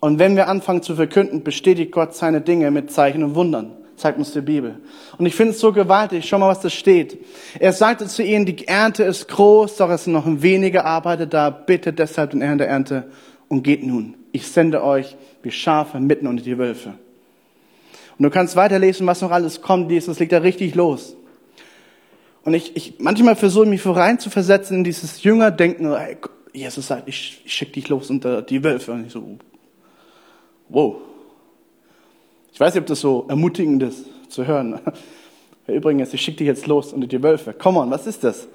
[0.00, 4.18] Und wenn wir anfangen zu verkünden, bestätigt Gott seine Dinge mit Zeichen und Wundern, zeigt
[4.18, 4.76] uns die Bibel.
[5.18, 6.26] Und ich finde es so gewaltig.
[6.26, 7.18] Schau mal, was da steht.
[7.58, 11.50] Er sagte zu ihnen, die Ernte ist groß, doch es sind noch wenige Arbeiter da.
[11.50, 13.10] Bitte deshalb den Herrn der Ernte
[13.48, 14.14] und geht nun.
[14.32, 16.94] Ich sende euch wie Schafe mitten unter die Wölfe.
[18.18, 19.90] Und du kannst weiterlesen, was noch alles kommt.
[19.90, 21.16] Jesus liegt da richtig los.
[22.42, 25.94] Und ich, ich manchmal versuche mich vorein zu versetzen in dieses Jüngerdenken.
[25.94, 26.16] Hey,
[26.52, 28.92] Jesus sagt, ich, ich schicke dich los unter die Wölfe.
[28.92, 29.38] Und ich so,
[30.70, 30.96] Wow.
[32.52, 34.80] Ich weiß nicht, ob das so ermutigend ist zu hören.
[35.66, 37.52] Übrigens, ich schicke dich jetzt los unter die Wölfe.
[37.52, 38.48] Come on, was ist das?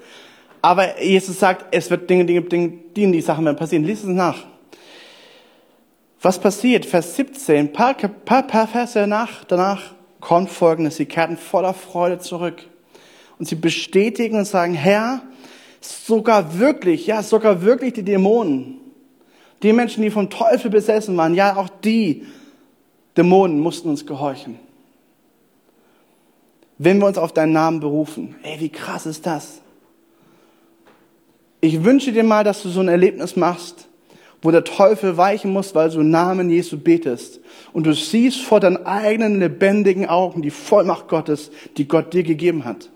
[0.62, 3.84] Aber Jesus sagt, es wird Dinge, Dinge, Dinge, die, die Sachen werden passieren.
[3.84, 4.46] Lies es nach.
[6.22, 6.86] Was passiert?
[6.86, 10.96] Vers 17, paar, paar, paar Verse danach, danach kommt folgendes.
[10.96, 12.66] Sie kehrten voller Freude zurück.
[13.38, 15.22] Und sie bestätigen und sagen, Herr,
[15.80, 18.80] sogar wirklich, ja, sogar wirklich die Dämonen
[19.62, 22.26] die Menschen, die vom Teufel besessen waren, ja, auch die
[23.16, 24.58] Dämonen mussten uns gehorchen.
[26.78, 29.62] Wenn wir uns auf deinen Namen berufen, ey, wie krass ist das?
[31.60, 33.88] Ich wünsche dir mal, dass du so ein Erlebnis machst,
[34.42, 37.40] wo der Teufel weichen muss, weil du im Namen Jesu betest.
[37.72, 42.66] Und du siehst vor deinen eigenen lebendigen Augen die Vollmacht Gottes, die Gott dir gegeben
[42.66, 42.90] hat.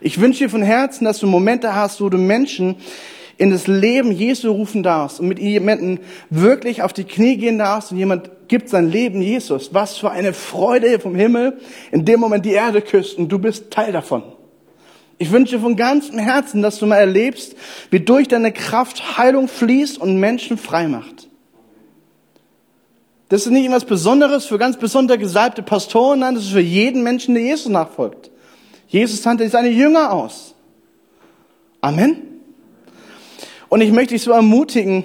[0.00, 2.76] Ich wünsche dir von Herzen, dass du Momente hast, wo du Menschen
[3.38, 7.92] in das Leben Jesu rufen darfst und mit jemandem wirklich auf die Knie gehen darfst
[7.92, 9.72] und jemand gibt sein Leben Jesus.
[9.72, 11.58] Was für eine Freude vom Himmel,
[11.92, 14.24] in dem Moment die Erde küsst und du bist Teil davon.
[15.18, 17.56] Ich wünsche von ganzem Herzen, dass du mal erlebst,
[17.90, 21.28] wie durch deine Kraft Heilung fließt und Menschen frei macht.
[23.28, 27.02] Das ist nicht etwas Besonderes für ganz besonders gesalbte Pastoren, nein, das ist für jeden
[27.02, 28.30] Menschen, der Jesus nachfolgt.
[28.88, 30.54] Jesus sandte seine Jünger aus.
[31.80, 32.27] Amen.
[33.68, 35.04] Und ich möchte dich so ermutigen,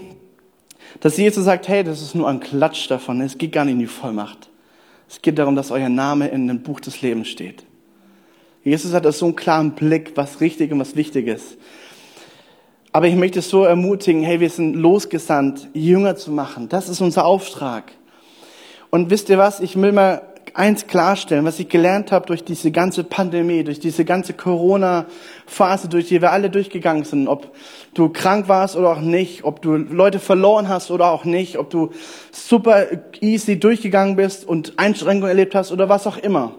[1.00, 3.22] dass Jesus sagt, hey, das ist nur ein Klatsch davon.
[3.22, 4.50] Es geht gar nicht in die Vollmacht.
[5.10, 7.64] Es geht darum, dass euer Name in dem Buch des Lebens steht.
[8.64, 11.58] Jesus hat so einen klaren Blick, was richtig und was wichtig ist.
[12.94, 16.70] Aber ich möchte so ermutigen, hey, wir sind losgesandt, Jünger zu machen.
[16.70, 17.92] Das ist unser Auftrag.
[18.92, 19.60] Und wisst ihr was?
[19.60, 24.06] Ich will mal eins klarstellen, was ich gelernt habe durch diese ganze Pandemie, durch diese
[24.06, 27.56] ganze Corona-Phase, durch die wir alle durchgegangen sind, ob
[27.94, 31.70] du krank warst oder auch nicht, ob du Leute verloren hast oder auch nicht, ob
[31.70, 31.90] du
[32.32, 32.86] super
[33.20, 36.54] easy durchgegangen bist und Einschränkungen erlebt hast oder was auch immer.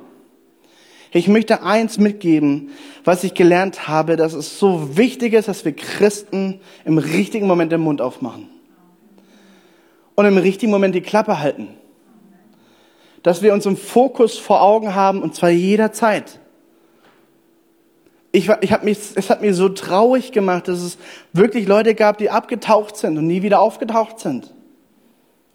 [1.13, 2.71] Ich möchte eins mitgeben,
[3.05, 7.71] was ich gelernt habe, dass es so wichtig ist, dass wir Christen im richtigen Moment
[7.71, 8.49] den Mund aufmachen.
[10.17, 11.69] Und im richtigen Moment die Klappe halten
[13.25, 16.39] dass wir uns im Fokus vor Augen haben und zwar jederzeit.
[18.31, 20.99] Ich, ich hab mich, es hat mir so traurig gemacht, dass es
[21.33, 24.53] wirklich Leute gab, die abgetaucht sind und nie wieder aufgetaucht sind.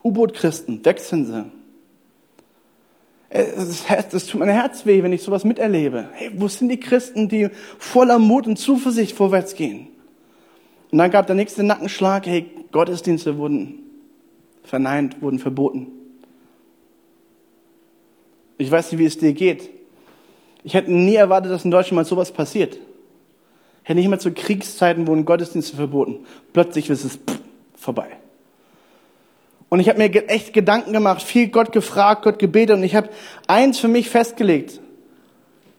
[0.03, 1.45] U-Boot-Christen, weg sind sie.
[3.29, 6.09] Es, es tut mein Herz weh, wenn ich sowas miterlebe.
[6.13, 9.89] Hey, wo sind die Christen, die voller Mut und Zuversicht vorwärts gehen?
[10.91, 13.83] Und dann gab der nächste Nackenschlag, hey, Gottesdienste wurden
[14.63, 15.98] verneint, wurden verboten.
[18.59, 19.69] Ich weiß nicht, wie es dir geht.
[20.63, 22.77] Ich hätte nie erwartet, dass in Deutschland mal sowas passiert.
[23.83, 26.25] Hätte nicht mal zu Kriegszeiten wurden Gottesdienste verboten.
[26.51, 27.19] Plötzlich ist es
[27.75, 28.09] vorbei.
[29.69, 33.09] Und ich habe mir echt Gedanken gemacht, viel Gott gefragt, Gott gebetet und ich habe
[33.47, 34.81] eins für mich festgelegt.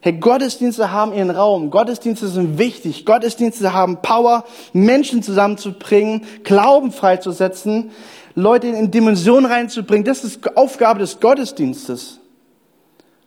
[0.00, 1.70] Hey, Gottesdienste haben ihren Raum.
[1.70, 3.04] Gottesdienste sind wichtig.
[3.04, 7.90] Gottesdienste haben Power, Menschen zusammenzubringen, Glauben freizusetzen,
[8.34, 10.06] Leute in Dimensionen reinzubringen.
[10.06, 12.19] Das ist Aufgabe des Gottesdienstes.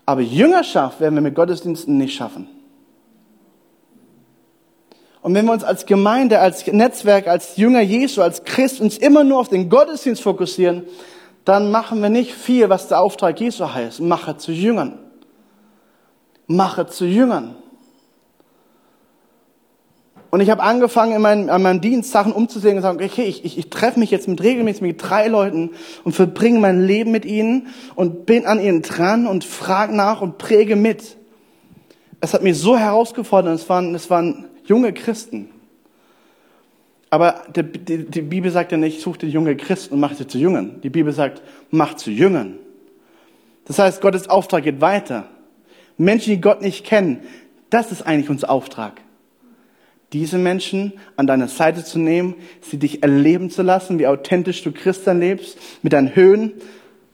[0.05, 2.47] Aber Jüngerschaft werden wir mit Gottesdiensten nicht schaffen.
[5.21, 9.23] Und wenn wir uns als Gemeinde, als Netzwerk, als Jünger Jesu, als Christ uns immer
[9.23, 10.83] nur auf den Gottesdienst fokussieren,
[11.45, 14.01] dann machen wir nicht viel, was der Auftrag Jesu heißt.
[14.01, 14.99] Mache zu Jüngern.
[16.47, 17.55] Mache zu Jüngern.
[20.33, 23.45] Und ich habe angefangen, in meinen, an meinem Dienst Sachen umzusehen und sagen, okay, ich,
[23.45, 25.69] ich, ich treffe mich jetzt mit regelmäßig mit drei Leuten
[26.03, 30.39] und verbringe mein Leben mit ihnen und bin an ihnen dran und frage nach und
[30.39, 31.17] präge mit.
[32.19, 35.51] Es hat mich so herausgefordert, es waren, es waren junge Christen.
[37.11, 40.25] Aber die, die, die Bibel sagt ja nicht, such dir junge Christen und mach sie
[40.25, 40.81] zu Jüngern.
[40.81, 42.57] Die Bibel sagt, mach zu Jüngern.
[43.65, 45.27] Das heißt, Gottes Auftrag geht weiter.
[45.99, 47.19] Menschen, die Gott nicht kennen,
[47.69, 49.02] das ist eigentlich unser Auftrag.
[50.13, 54.71] Diese Menschen an deine Seite zu nehmen, sie dich erleben zu lassen, wie authentisch du
[54.71, 56.53] Christen lebst, mit deinen Höhen,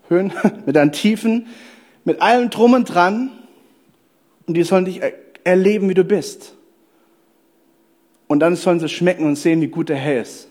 [0.09, 0.33] Höhen,
[0.65, 1.47] mit deinen Tiefen,
[2.03, 3.31] mit allem drum und dran.
[4.45, 4.99] Und die sollen dich
[5.45, 6.55] erleben, wie du bist.
[8.27, 10.49] Und dann sollen sie schmecken und sehen, wie gut der Herr ist.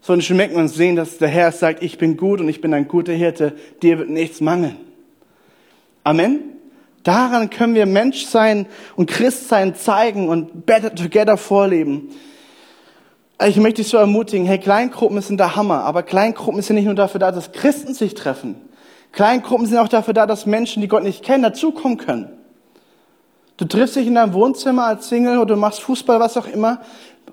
[0.00, 2.86] Sollen schmecken und sehen, dass der Herr sagt, ich bin gut und ich bin ein
[2.86, 4.76] guter Hirte, dir wird nichts mangeln.
[6.04, 6.53] Amen.
[7.04, 12.08] Daran können wir Mensch sein und Christ sein zeigen und Better Together vorleben.
[13.46, 16.94] Ich möchte dich so ermutigen, hey, Kleingruppen sind der Hammer, aber Kleingruppen sind nicht nur
[16.94, 18.56] dafür da, dass Christen sich treffen.
[19.12, 22.30] Kleingruppen sind auch dafür da, dass Menschen, die Gott nicht kennen, dazukommen können.
[23.58, 26.80] Du triffst dich in deinem Wohnzimmer als Single oder du machst Fußball, was auch immer.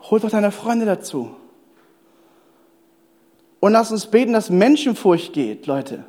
[0.10, 1.32] Hol doch deine Freunde dazu.
[3.60, 6.04] Und lass uns beten, dass Menschenfurcht geht, Leute.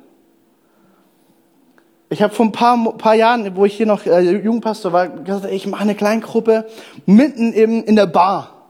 [2.12, 5.50] Ich habe vor ein paar, paar Jahren, wo ich hier noch äh, Jugendpastor war, gesagt,
[5.50, 6.66] ich mache eine Kleingruppe
[7.06, 8.68] mitten im, in der Bar.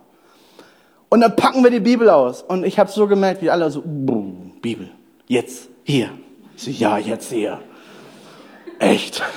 [1.09, 2.43] Und dann packen wir die Bibel aus.
[2.43, 4.91] Und ich habe so gemerkt, wie alle so, boom, Bibel,
[5.27, 6.11] jetzt, hier.
[6.57, 7.59] Ich so, ja, jetzt hier.
[8.79, 9.25] Echt.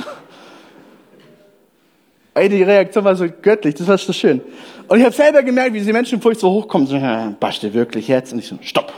[2.35, 4.39] Ey, die Reaktion war so göttlich, das war so schön.
[4.87, 7.01] Und ich habe selber gemerkt, wie diese Menschen furcht so hochkommen, so,
[7.39, 8.33] baschte wirklich jetzt?
[8.33, 8.93] Und ich so, stopp.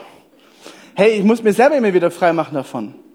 [0.96, 3.07] Hey, ich muss mir selber immer wieder frei machen davon.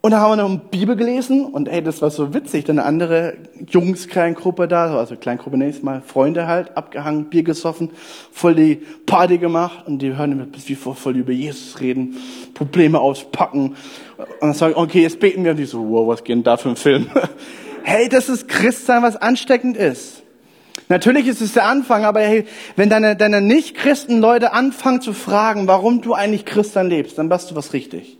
[0.00, 2.64] Und dann haben wir noch eine Bibel gelesen und ey, das war so witzig.
[2.64, 3.34] Dann eine andere
[3.68, 7.90] Jungs-Kleingruppe da, also Kleingruppe nächstes Mal, Freunde halt, abgehangen, Bier gesoffen,
[8.30, 12.16] voll die Party gemacht und die hören immer bis wie vor voll über Jesus reden,
[12.54, 13.74] Probleme auspacken.
[14.18, 16.56] Und dann sagen, okay, jetzt beten wir und die so, wow, was geht denn da
[16.56, 17.10] für ein Film?
[17.82, 20.22] hey, das ist Christsein, was ansteckend ist.
[20.88, 26.02] Natürlich ist es der Anfang, aber hey, wenn deine, deine Nicht-Christen-Leute anfangen zu fragen, warum
[26.02, 28.17] du eigentlich Christsein lebst, dann machst du was richtig.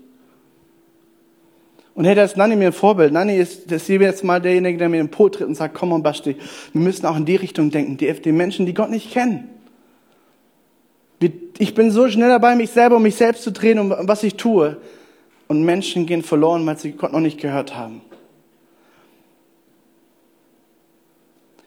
[1.98, 3.12] Und hey, da ist Nanni mir ein Vorbild.
[3.12, 5.90] Nanni ist, das ist jetzt mal derjenige, der mir den Po tritt und sagt, komm
[5.90, 6.36] on, Basti,
[6.72, 9.48] wir müssen auch in die Richtung denken, die, die Menschen, die Gott nicht kennen.
[11.58, 14.36] Ich bin so schnell dabei, mich selber um mich selbst zu drehen und was ich
[14.36, 14.76] tue.
[15.48, 18.00] Und Menschen gehen verloren, weil sie Gott noch nicht gehört haben.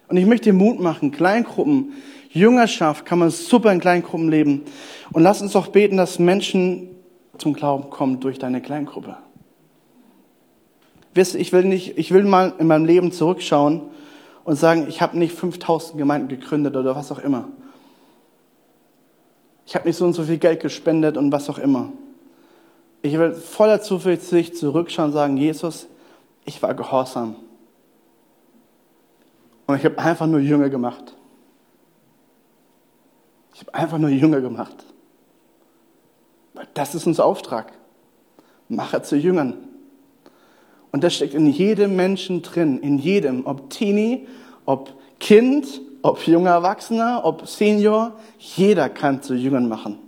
[0.07, 1.91] Und ich möchte Mut machen, Kleingruppen,
[2.29, 4.61] Jüngerschaft kann man super in Kleingruppen leben.
[5.11, 6.87] Und lass uns doch beten, dass Menschen
[7.37, 9.17] zum Glauben kommen durch deine Kleingruppe.
[11.13, 13.81] Wisst, ich will nicht, ich will mal in meinem Leben zurückschauen
[14.43, 17.49] und sagen, ich habe nicht 5000 Gemeinden gegründet oder was auch immer.
[19.65, 21.91] Ich habe nicht so und so viel Geld gespendet und was auch immer.
[23.01, 25.87] Ich will voller Zuversicht zurückschauen und sagen, Jesus,
[26.45, 27.35] ich war gehorsam.
[29.67, 31.15] Und ich habe einfach nur Jünger gemacht.
[33.53, 34.85] Ich habe einfach nur Jünger gemacht.
[36.73, 37.71] Das ist unser Auftrag.
[38.67, 39.70] Mache zu Jüngern.
[40.91, 44.27] Und das steckt in jedem Menschen drin, in jedem, ob Teenie,
[44.65, 49.99] ob Kind, ob junger Erwachsener, ob Senior, jeder kann zu Jüngern machen.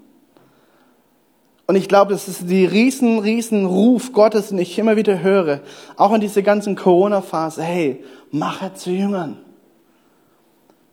[1.65, 5.61] Und ich glaube, das ist die riesen, riesen Ruf Gottes, den ich immer wieder höre,
[5.95, 9.37] auch in dieser ganzen Corona-Phase, hey, mache zu Jüngern.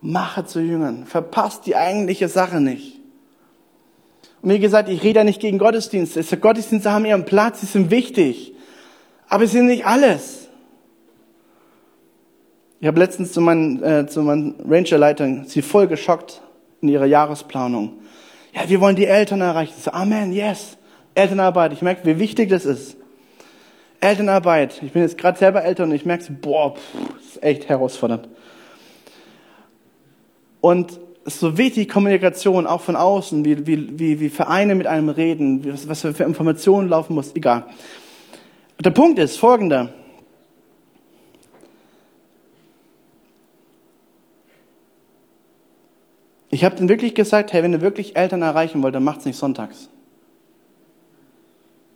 [0.01, 1.05] Mache zu Jüngern.
[1.07, 3.01] Verpasst die eigentliche Sache nicht.
[4.43, 6.23] Und wie gesagt, ich rede ja nicht gegen Gottesdienste.
[6.37, 8.55] Gottesdienste haben ihren Platz, sie sind wichtig.
[9.31, 10.49] Aber sie sind nicht alles.
[12.81, 16.43] Ich habe letztens zu meinen, äh, zu meinen Ranger-Leitern sie voll geschockt
[16.83, 17.93] in ihrer Jahresplanung.
[18.53, 19.75] Ja, wir wollen die Eltern erreichen.
[19.81, 20.77] So, Amen, yes.
[21.15, 21.73] Elternarbeit.
[21.73, 22.97] Ich merke, wie wichtig das ist.
[24.01, 24.83] Elternarbeit.
[24.83, 28.29] Ich bin jetzt gerade selber Eltern und ich merke, boah, pff, ist echt herausfordernd.
[30.61, 35.65] Und so wichtig, Kommunikation, auch von außen, wie, wie, wie, wie Vereine mit einem reden,
[35.71, 37.67] was, was für Informationen laufen muss, egal.
[38.81, 39.93] Der Punkt ist folgender.
[46.49, 49.37] Ich habe dann wirklich gesagt, hey, wenn ihr wirklich Eltern erreichen wollt, dann macht's nicht
[49.37, 49.91] sonntags.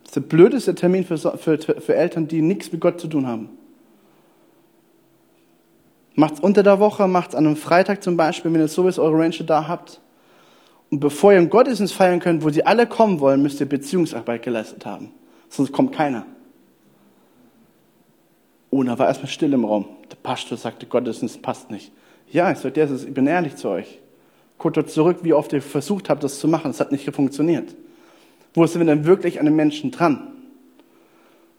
[0.03, 3.25] Das ist der blödeste Termin für, für, für Eltern, die nichts mit Gott zu tun
[3.25, 3.49] haben.
[6.13, 9.43] Macht's unter der Woche, macht's an einem Freitag zum Beispiel, wenn ihr sowieso eure Ranger
[9.43, 9.99] da habt.
[10.91, 14.43] Und bevor ihr einen Gottesdienst feiern könnt, wo sie alle kommen wollen, müsst ihr Beziehungsarbeit
[14.43, 15.11] geleistet haben.
[15.49, 16.27] Sonst kommt keiner.
[18.75, 19.85] Oh, da war erstmal still im Raum.
[20.11, 21.93] Der Pastor sagte, Gottesdienst passt nicht.
[22.29, 24.01] Ja, ich sagte, ich bin ehrlich zu euch.
[24.57, 26.71] Guckt dort zurück, wie oft ihr versucht habt, das zu machen.
[26.71, 27.73] Es hat nicht funktioniert.
[28.53, 30.27] Wo sind wir denn wirklich an den Menschen dran?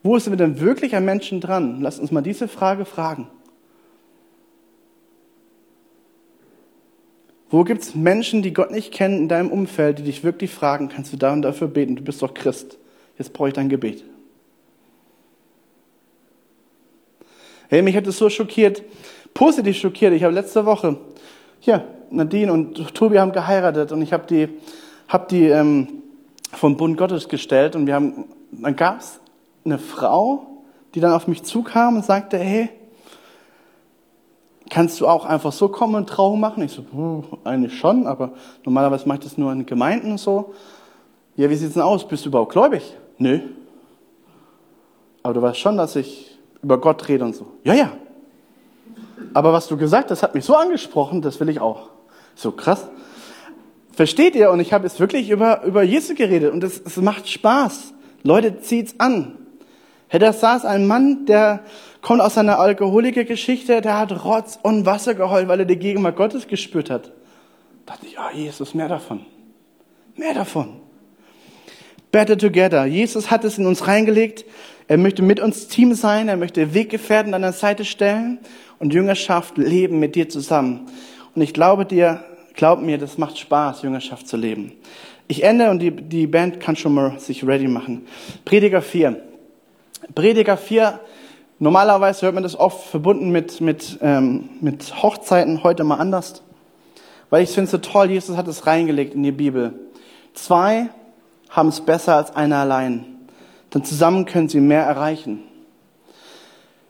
[0.02, 1.80] Wo sind wir denn wirklich an Menschen dran?
[1.80, 3.28] Lasst uns mal diese Frage fragen.
[7.48, 10.90] Wo gibt es Menschen, die Gott nicht kennen in deinem Umfeld, die dich wirklich fragen,
[10.90, 11.96] kannst du da und dafür beten?
[11.96, 12.76] Du bist doch Christ.
[13.16, 14.04] Jetzt brauche ich dein Gebet.
[17.68, 18.82] Hey, mich hat das so schockiert,
[19.34, 20.12] positiv schockiert.
[20.12, 20.98] Ich habe letzte Woche,
[21.58, 24.48] hier, Nadine und Tobi haben geheiratet und ich habe die,
[25.08, 25.88] hab die ähm,
[26.52, 29.18] vom Bund Gottes gestellt und wir haben, dann gab es
[29.64, 30.46] eine Frau,
[30.94, 32.68] die dann auf mich zukam und sagte, hey,
[34.70, 36.62] kannst du auch einfach so kommen und Trauung machen?
[36.62, 38.32] Ich so, eigentlich schon, aber
[38.64, 40.54] normalerweise mache ich das nur in Gemeinden und so.
[41.34, 42.06] Ja, wie sieht's denn aus?
[42.06, 42.96] Bist du überhaupt gläubig?
[43.18, 43.40] Nö.
[45.24, 47.46] Aber du weißt schon, dass ich über Gott rede und so.
[47.64, 47.92] Ja, ja.
[49.34, 51.90] Aber was du gesagt hast, hat mich so angesprochen, das will ich auch.
[52.34, 52.88] So krass.
[53.92, 54.50] Versteht ihr?
[54.50, 57.94] Und ich habe jetzt wirklich über, über Jesus geredet und es, macht Spaß.
[58.22, 59.38] Leute, zieht's an.
[60.08, 61.64] Hey, da saß ein Mann, der
[62.02, 66.46] kommt aus einer Alkoholikergeschichte, der hat Rotz und Wasser geheult, weil er die Gegenwart Gottes
[66.46, 67.12] gespürt hat.
[67.86, 69.24] Da dachte ich, oh Jesus, mehr davon.
[70.14, 70.80] Mehr davon.
[72.12, 72.84] Better together.
[72.84, 74.44] Jesus hat es in uns reingelegt.
[74.88, 76.28] Er möchte mit uns Team sein.
[76.28, 78.38] Er möchte Weggefährten an der Seite stellen
[78.78, 80.86] und Jüngerschaft leben mit dir zusammen.
[81.34, 84.72] Und ich glaube dir, glaub mir, das macht Spaß, Jüngerschaft zu leben.
[85.28, 88.06] Ich ende und die, die Band kann schon mal sich ready machen.
[88.44, 89.20] Prediger 4.
[90.14, 91.00] Prediger 4,
[91.58, 96.42] normalerweise hört man das oft verbunden mit, mit, ähm, mit Hochzeiten, heute mal anders.
[97.28, 99.72] Weil ich finde es so toll, Jesus hat es reingelegt in die Bibel.
[100.34, 100.90] Zwei
[101.50, 103.15] haben es besser als einer allein.
[103.76, 105.40] Denn zusammen können sie mehr erreichen.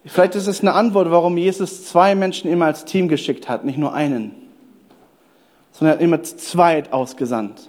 [0.04, 3.76] Vielleicht ist es eine Antwort, warum Jesus zwei Menschen immer als Team geschickt hat, nicht
[3.76, 4.36] nur einen,
[5.72, 7.68] sondern er hat immer zu zweit ausgesandt.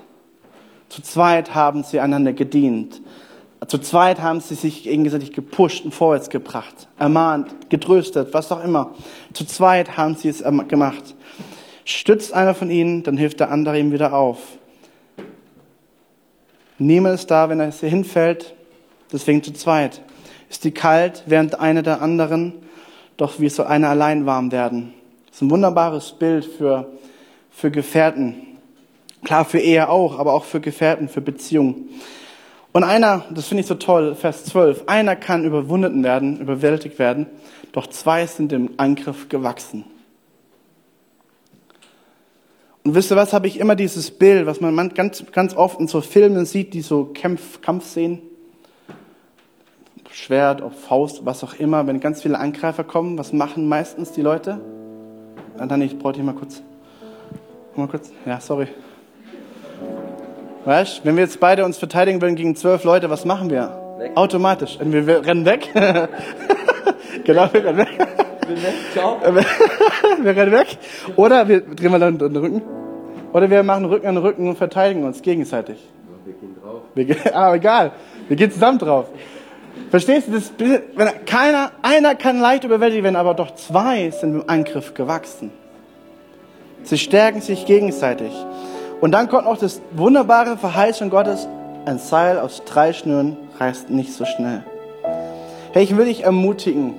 [0.90, 3.02] Zu zweit haben sie einander gedient.
[3.66, 8.94] Zu zweit haben sie sich gegenseitig gepusht und vorwärts gebracht, ermahnt, getröstet, was auch immer.
[9.34, 11.16] Zu zweit haben sie es gemacht.
[11.86, 14.38] Stützt einer von ihnen, dann hilft der andere ihm wieder auf.
[16.78, 18.54] Niemand ist da, wenn er hinfällt,
[19.12, 20.02] deswegen zu zweit.
[20.50, 22.54] Ist die kalt, während einer der anderen,
[23.18, 24.94] doch wie soll einer allein warm werden?
[25.28, 26.88] Das ist ein wunderbares Bild für,
[27.52, 28.36] für Gefährten.
[29.24, 31.90] Klar, für Ehe auch, aber auch für Gefährten, für Beziehungen.
[32.72, 37.26] Und einer, das finde ich so toll, Vers 12, einer kann überwunden werden, überwältigt werden,
[37.72, 39.84] doch zwei sind im Angriff gewachsen.
[42.84, 45.88] Und wisst ihr was, habe ich immer dieses Bild, was man ganz, ganz oft in
[45.88, 48.22] so Filmen sieht, die so Kampf, Kampfszenen,
[50.18, 54.24] Schwert, ob Faust, was auch immer, wenn ganz viele Angreifer kommen, was machen meistens die
[54.24, 54.60] Leute?
[55.60, 56.64] Ah, dann ich brauche dich mal kurz.
[57.76, 58.12] Mal kurz.
[58.26, 58.68] Ja, sorry.
[60.66, 63.96] Weißt, wenn wir jetzt beide uns verteidigen würden gegen zwölf Leute, was machen wir?
[64.00, 64.18] Weg.
[64.18, 64.80] Automatisch.
[64.82, 65.70] Wir, wir rennen weg.
[67.24, 68.08] genau, wir rennen weg.
[70.24, 70.78] Wir rennen weg.
[71.18, 72.62] Oder wir drehen mal dann den Rücken.
[73.34, 75.78] Oder wir machen Rücken an Rücken und verteidigen uns gegenseitig.
[76.24, 76.82] Wir gehen drauf.
[76.96, 77.92] Wir gehen, ah, egal.
[78.30, 79.08] Wir gehen zusammen drauf.
[79.90, 80.32] Verstehst du?
[80.34, 80.52] Das,
[81.26, 85.52] keiner, einer kann leicht überwältigt werden, aber doch zwei sind im Angriff gewachsen.
[86.84, 88.32] Sie stärken sich gegenseitig.
[89.02, 91.48] Und dann kommt noch das wunderbare Verheißung Gottes,
[91.86, 94.64] ein Seil aus drei Schnüren reißt nicht so schnell.
[95.72, 96.96] Hey, ich will dich ermutigen.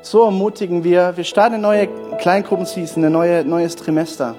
[0.00, 1.16] So ermutigen wir.
[1.16, 4.34] Wir starten eine neue Kleingruppenseason, ein neue, neues Trimester.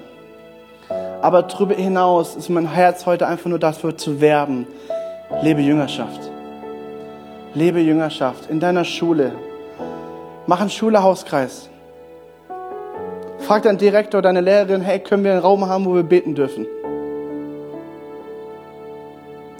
[1.22, 4.66] Aber darüber hinaus ist mein Herz heute einfach nur dafür zu werben.
[5.40, 6.33] Lebe Jüngerschaft.
[7.56, 9.30] Lebe Jüngerschaft in deiner Schule.
[10.48, 11.68] Mach einen Schule-Hauskreis.
[13.38, 16.66] Frag deinen Direktor, deine Lehrerin, hey, können wir einen Raum haben, wo wir beten dürfen?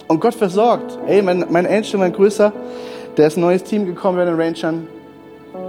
[0.08, 0.98] Und Gott versorgt.
[1.06, 2.52] Ey, mein, mein Angel, mein Größer,
[3.16, 4.88] der ist ein neues Team gekommen bei den Rangern.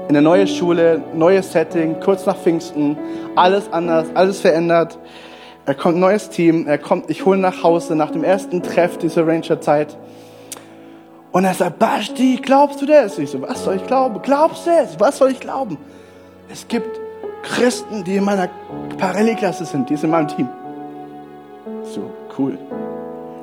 [0.09, 2.97] In eine neue Schule, neues Setting, kurz nach Pfingsten.
[3.35, 4.97] Alles anders, alles verändert.
[5.67, 6.65] Er kommt, neues Team.
[6.67, 9.95] Er kommt, ich hole nach Hause nach dem ersten Treff dieser Ranger-Zeit.
[11.35, 13.19] Und er sagt, Basti, glaubst du das?
[13.19, 14.21] Ich so, was soll ich glauben?
[14.21, 14.97] Glaubst du das?
[15.01, 15.77] Was soll ich glauben?
[16.49, 16.87] Es gibt
[17.43, 18.47] Christen, die in meiner
[18.97, 20.47] Parallelklasse sind, die sind in meinem Team.
[21.93, 22.57] So, cool.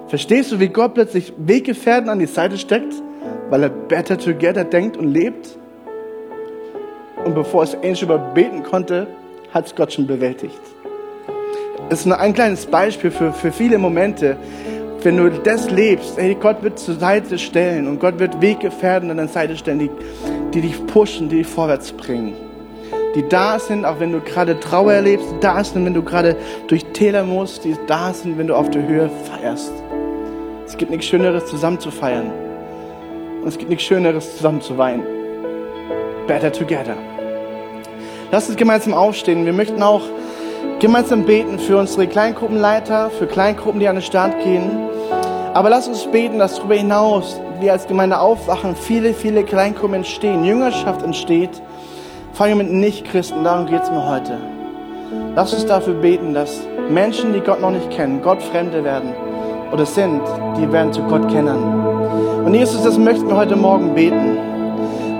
[0.09, 2.95] Verstehst du, wie Gott plötzlich Weggefährten an die Seite steckt,
[3.51, 5.59] weil er better together denkt und lebt?
[7.26, 9.07] Und bevor es Angel überbeten konnte,
[9.53, 10.62] hat es Gott schon bewältigt.
[11.90, 14.38] Das ist nur ein kleines Beispiel für, für viele Momente,
[15.05, 19.17] wenn du das lebst, hey, Gott wird zur Seite stellen und Gott wird Weggefährten an
[19.17, 19.91] deine Seite stellen, die,
[20.55, 22.35] die dich pushen, die dich vorwärts bringen.
[23.15, 26.37] Die da sind, auch wenn du gerade Trauer erlebst, die da sind, wenn du gerade
[26.69, 29.73] durch Täler musst, die da sind, wenn du auf der Höhe feierst.
[30.67, 32.31] Es gibt nichts Schöneres, zusammen zu feiern.
[33.43, 35.03] Und es gibt nichts Schöneres, zusammen zu weinen.
[36.27, 36.97] Better together.
[38.31, 39.45] Lass uns gemeinsam aufstehen.
[39.45, 40.03] Wir möchten auch
[40.79, 44.71] gemeinsam beten für unsere Kleingruppenleiter, für Kleingruppen, die an den Start gehen.
[45.55, 50.45] Aber lass uns beten, dass darüber hinaus wir als Gemeinde aufwachen, viele, viele Kleingruppen entstehen,
[50.45, 51.63] Jüngerschaft entsteht,
[52.33, 53.45] vor allem mit Nichtchristen.
[53.45, 54.39] Darum geht es mir heute.
[55.37, 59.13] Lass uns dafür beten, dass Menschen, die Gott noch nicht kennen, Gott Fremde werden
[59.73, 60.23] oder sind,
[60.57, 62.45] die werden zu Gott kennen.
[62.45, 64.39] Und Jesus, das möchten wir heute Morgen beten.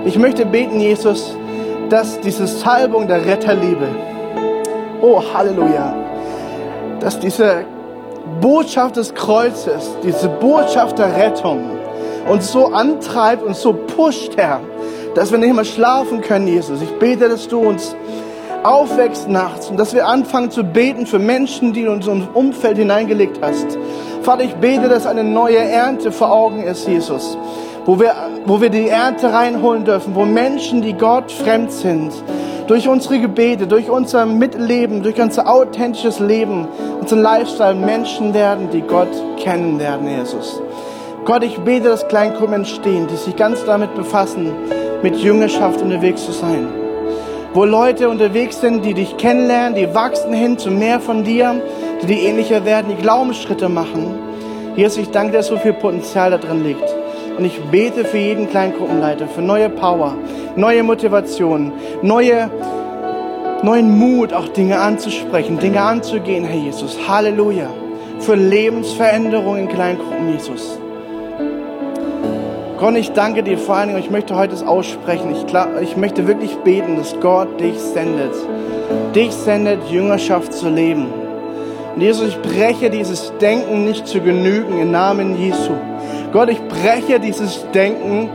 [0.03, 1.37] Ich möchte beten, Jesus,
[1.89, 3.87] dass diese Salbung der Retterliebe,
[4.99, 5.95] oh Halleluja,
[6.99, 7.65] dass diese
[8.41, 11.73] Botschaft des Kreuzes, diese Botschaft der Rettung
[12.27, 14.61] uns so antreibt und so pusht, Herr,
[15.15, 16.81] dass wir nicht mehr schlafen können, Jesus.
[16.81, 17.95] Ich bete, dass du uns
[18.63, 22.77] aufwächst nachts und dass wir anfangen zu beten für Menschen, die du in unser Umfeld
[22.77, 23.77] hineingelegt hast.
[24.21, 27.37] Vater, ich bete, dass eine neue Ernte vor Augen ist, Jesus.
[27.85, 28.13] Wo wir,
[28.45, 32.11] wo wir die Ernte reinholen dürfen, wo Menschen, die Gott fremd sind,
[32.67, 36.67] durch unsere Gebete, durch unser Mitleben, durch unser authentisches Leben,
[37.01, 40.61] unseren Lifestyle Menschen werden, die Gott kennen werden, Jesus.
[41.25, 44.53] Gott, ich bete, dass Kleingruppen entstehen, die sich ganz damit befassen,
[45.01, 46.67] mit Jüngerschaft unterwegs zu sein
[47.53, 51.61] wo Leute unterwegs sind, die dich kennenlernen, die wachsen hin zu mehr von dir,
[52.01, 54.15] die dir ähnlicher werden, die Glaubensschritte machen.
[54.75, 57.02] Jesus, ich danke dir, dass so viel Potenzial da drin liegt.
[57.37, 60.15] Und ich bete für jeden Kleingruppenleiter, für neue Power,
[60.55, 61.71] neue Motivation,
[62.01, 62.49] neue,
[63.63, 66.97] neuen Mut, auch Dinge anzusprechen, Dinge anzugehen, Herr Jesus.
[67.07, 67.69] Halleluja.
[68.19, 70.79] Für Lebensveränderung in Kleingruppen, Jesus.
[72.77, 75.31] Gott, ich danke dir vor allen Dingen, ich möchte heute es aussprechen.
[75.31, 75.45] Ich,
[75.81, 78.33] ich möchte wirklich beten, dass Gott dich sendet.
[79.15, 81.22] Dich sendet, Jüngerschaft zu leben.
[81.95, 85.71] Und Jesus, ich breche dieses Denken nicht zu genügen im Namen Jesu.
[86.31, 88.29] Gott, ich breche dieses Denken,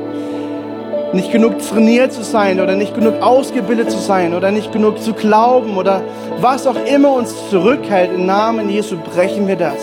[1.12, 5.14] nicht genug trainiert zu sein oder nicht genug ausgebildet zu sein oder nicht genug zu
[5.14, 6.02] glauben oder
[6.40, 8.12] was auch immer uns zurückhält.
[8.14, 9.82] Im Namen Jesu brechen wir das.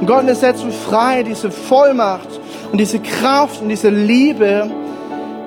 [0.00, 2.28] Und Gott, wir setzen frei diese Vollmacht
[2.70, 4.70] und diese Kraft und diese Liebe,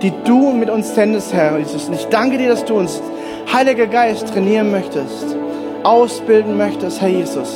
[0.01, 1.87] die du mit uns sendest, Herr Jesus.
[1.87, 3.01] Und ich danke dir, dass du uns,
[3.53, 5.35] Heiliger Geist, trainieren möchtest,
[5.83, 7.55] ausbilden möchtest, Herr Jesus.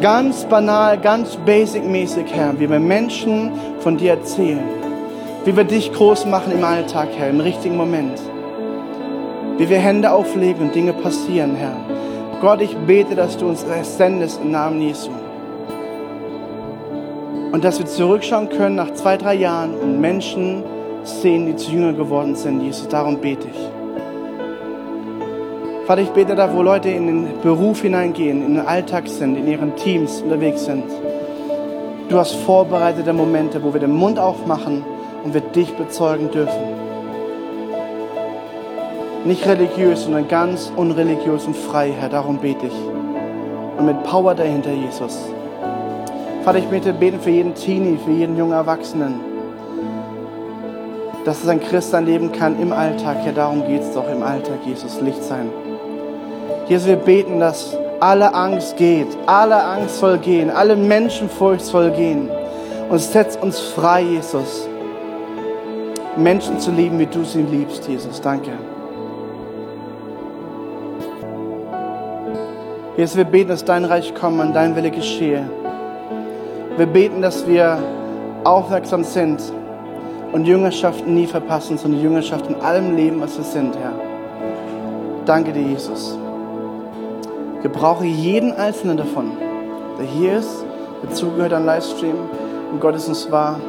[0.00, 4.62] Ganz banal, ganz basic-mäßig, Herr, wie wir Menschen von dir erzählen.
[5.44, 8.20] Wie wir dich groß machen im Alltag, Herr, im richtigen Moment.
[9.56, 11.76] Wie wir Hände auflegen und Dinge passieren, Herr.
[12.40, 15.10] Gott, ich bete, dass du uns sendest im Namen Jesu.
[17.50, 20.62] Und dass wir zurückschauen können nach zwei, drei Jahren und Menschen
[21.02, 22.60] sehen, die zu Jünger geworden sind.
[22.60, 23.77] Jesus, darum bete ich.
[25.88, 29.48] Vater, ich bete da, wo Leute in den Beruf hineingehen, in den Alltag sind, in
[29.48, 30.84] ihren Teams unterwegs sind.
[32.10, 34.84] Du hast vorbereitete Momente, wo wir den Mund aufmachen
[35.24, 36.60] und wir dich bezeugen dürfen.
[39.24, 42.10] Nicht religiös, sondern ganz unreligiös und frei, Herr.
[42.10, 43.78] Darum bete ich.
[43.78, 45.18] Und mit Power dahinter, Jesus.
[46.44, 49.20] Vater, ich möchte beten für jeden Teenie, für jeden jungen Erwachsenen,
[51.24, 53.24] dass es ein Christ sein Leben kann im Alltag.
[53.24, 55.48] Ja, darum geht es doch im Alltag, Jesus, Licht sein.
[56.68, 62.28] Jesus, wir beten, dass alle Angst geht, alle Angst soll gehen, alle Menschenfurcht soll gehen.
[62.88, 64.68] Und setz uns frei, Jesus,
[66.16, 68.20] Menschen zu lieben, wie du sie liebst, Jesus.
[68.20, 68.52] Danke.
[72.96, 75.48] Jesus, wir beten, dass dein Reich komme und dein Wille geschehe
[76.78, 77.78] wir beten, dass wir
[78.44, 79.40] aufmerksam sind
[80.32, 83.94] und Jüngerschaft nie verpassen, sondern Jüngerschaft in allem Leben, was wir sind, Herr.
[85.26, 86.16] Danke dir, Jesus.
[87.62, 89.32] Gebrauche jeden einzelnen davon,
[89.98, 90.64] der hier ist,
[91.02, 92.14] der zugehört am Livestream
[92.70, 93.60] und Gott ist uns wahr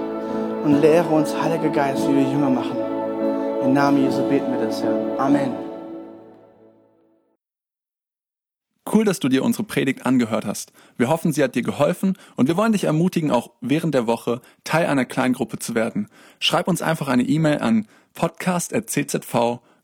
[0.63, 2.77] und lehre uns, Heiliger Geist, wie wir Jünger machen.
[3.63, 4.93] Im Namen Jesu beten wir das, Herr.
[5.17, 5.53] Amen.
[8.91, 10.71] Cool, dass du dir unsere Predigt angehört hast.
[10.97, 14.41] Wir hoffen, sie hat dir geholfen und wir wollen dich ermutigen, auch während der Woche
[14.63, 16.09] Teil einer Kleingruppe zu werden.
[16.39, 17.87] Schreib uns einfach eine E-Mail an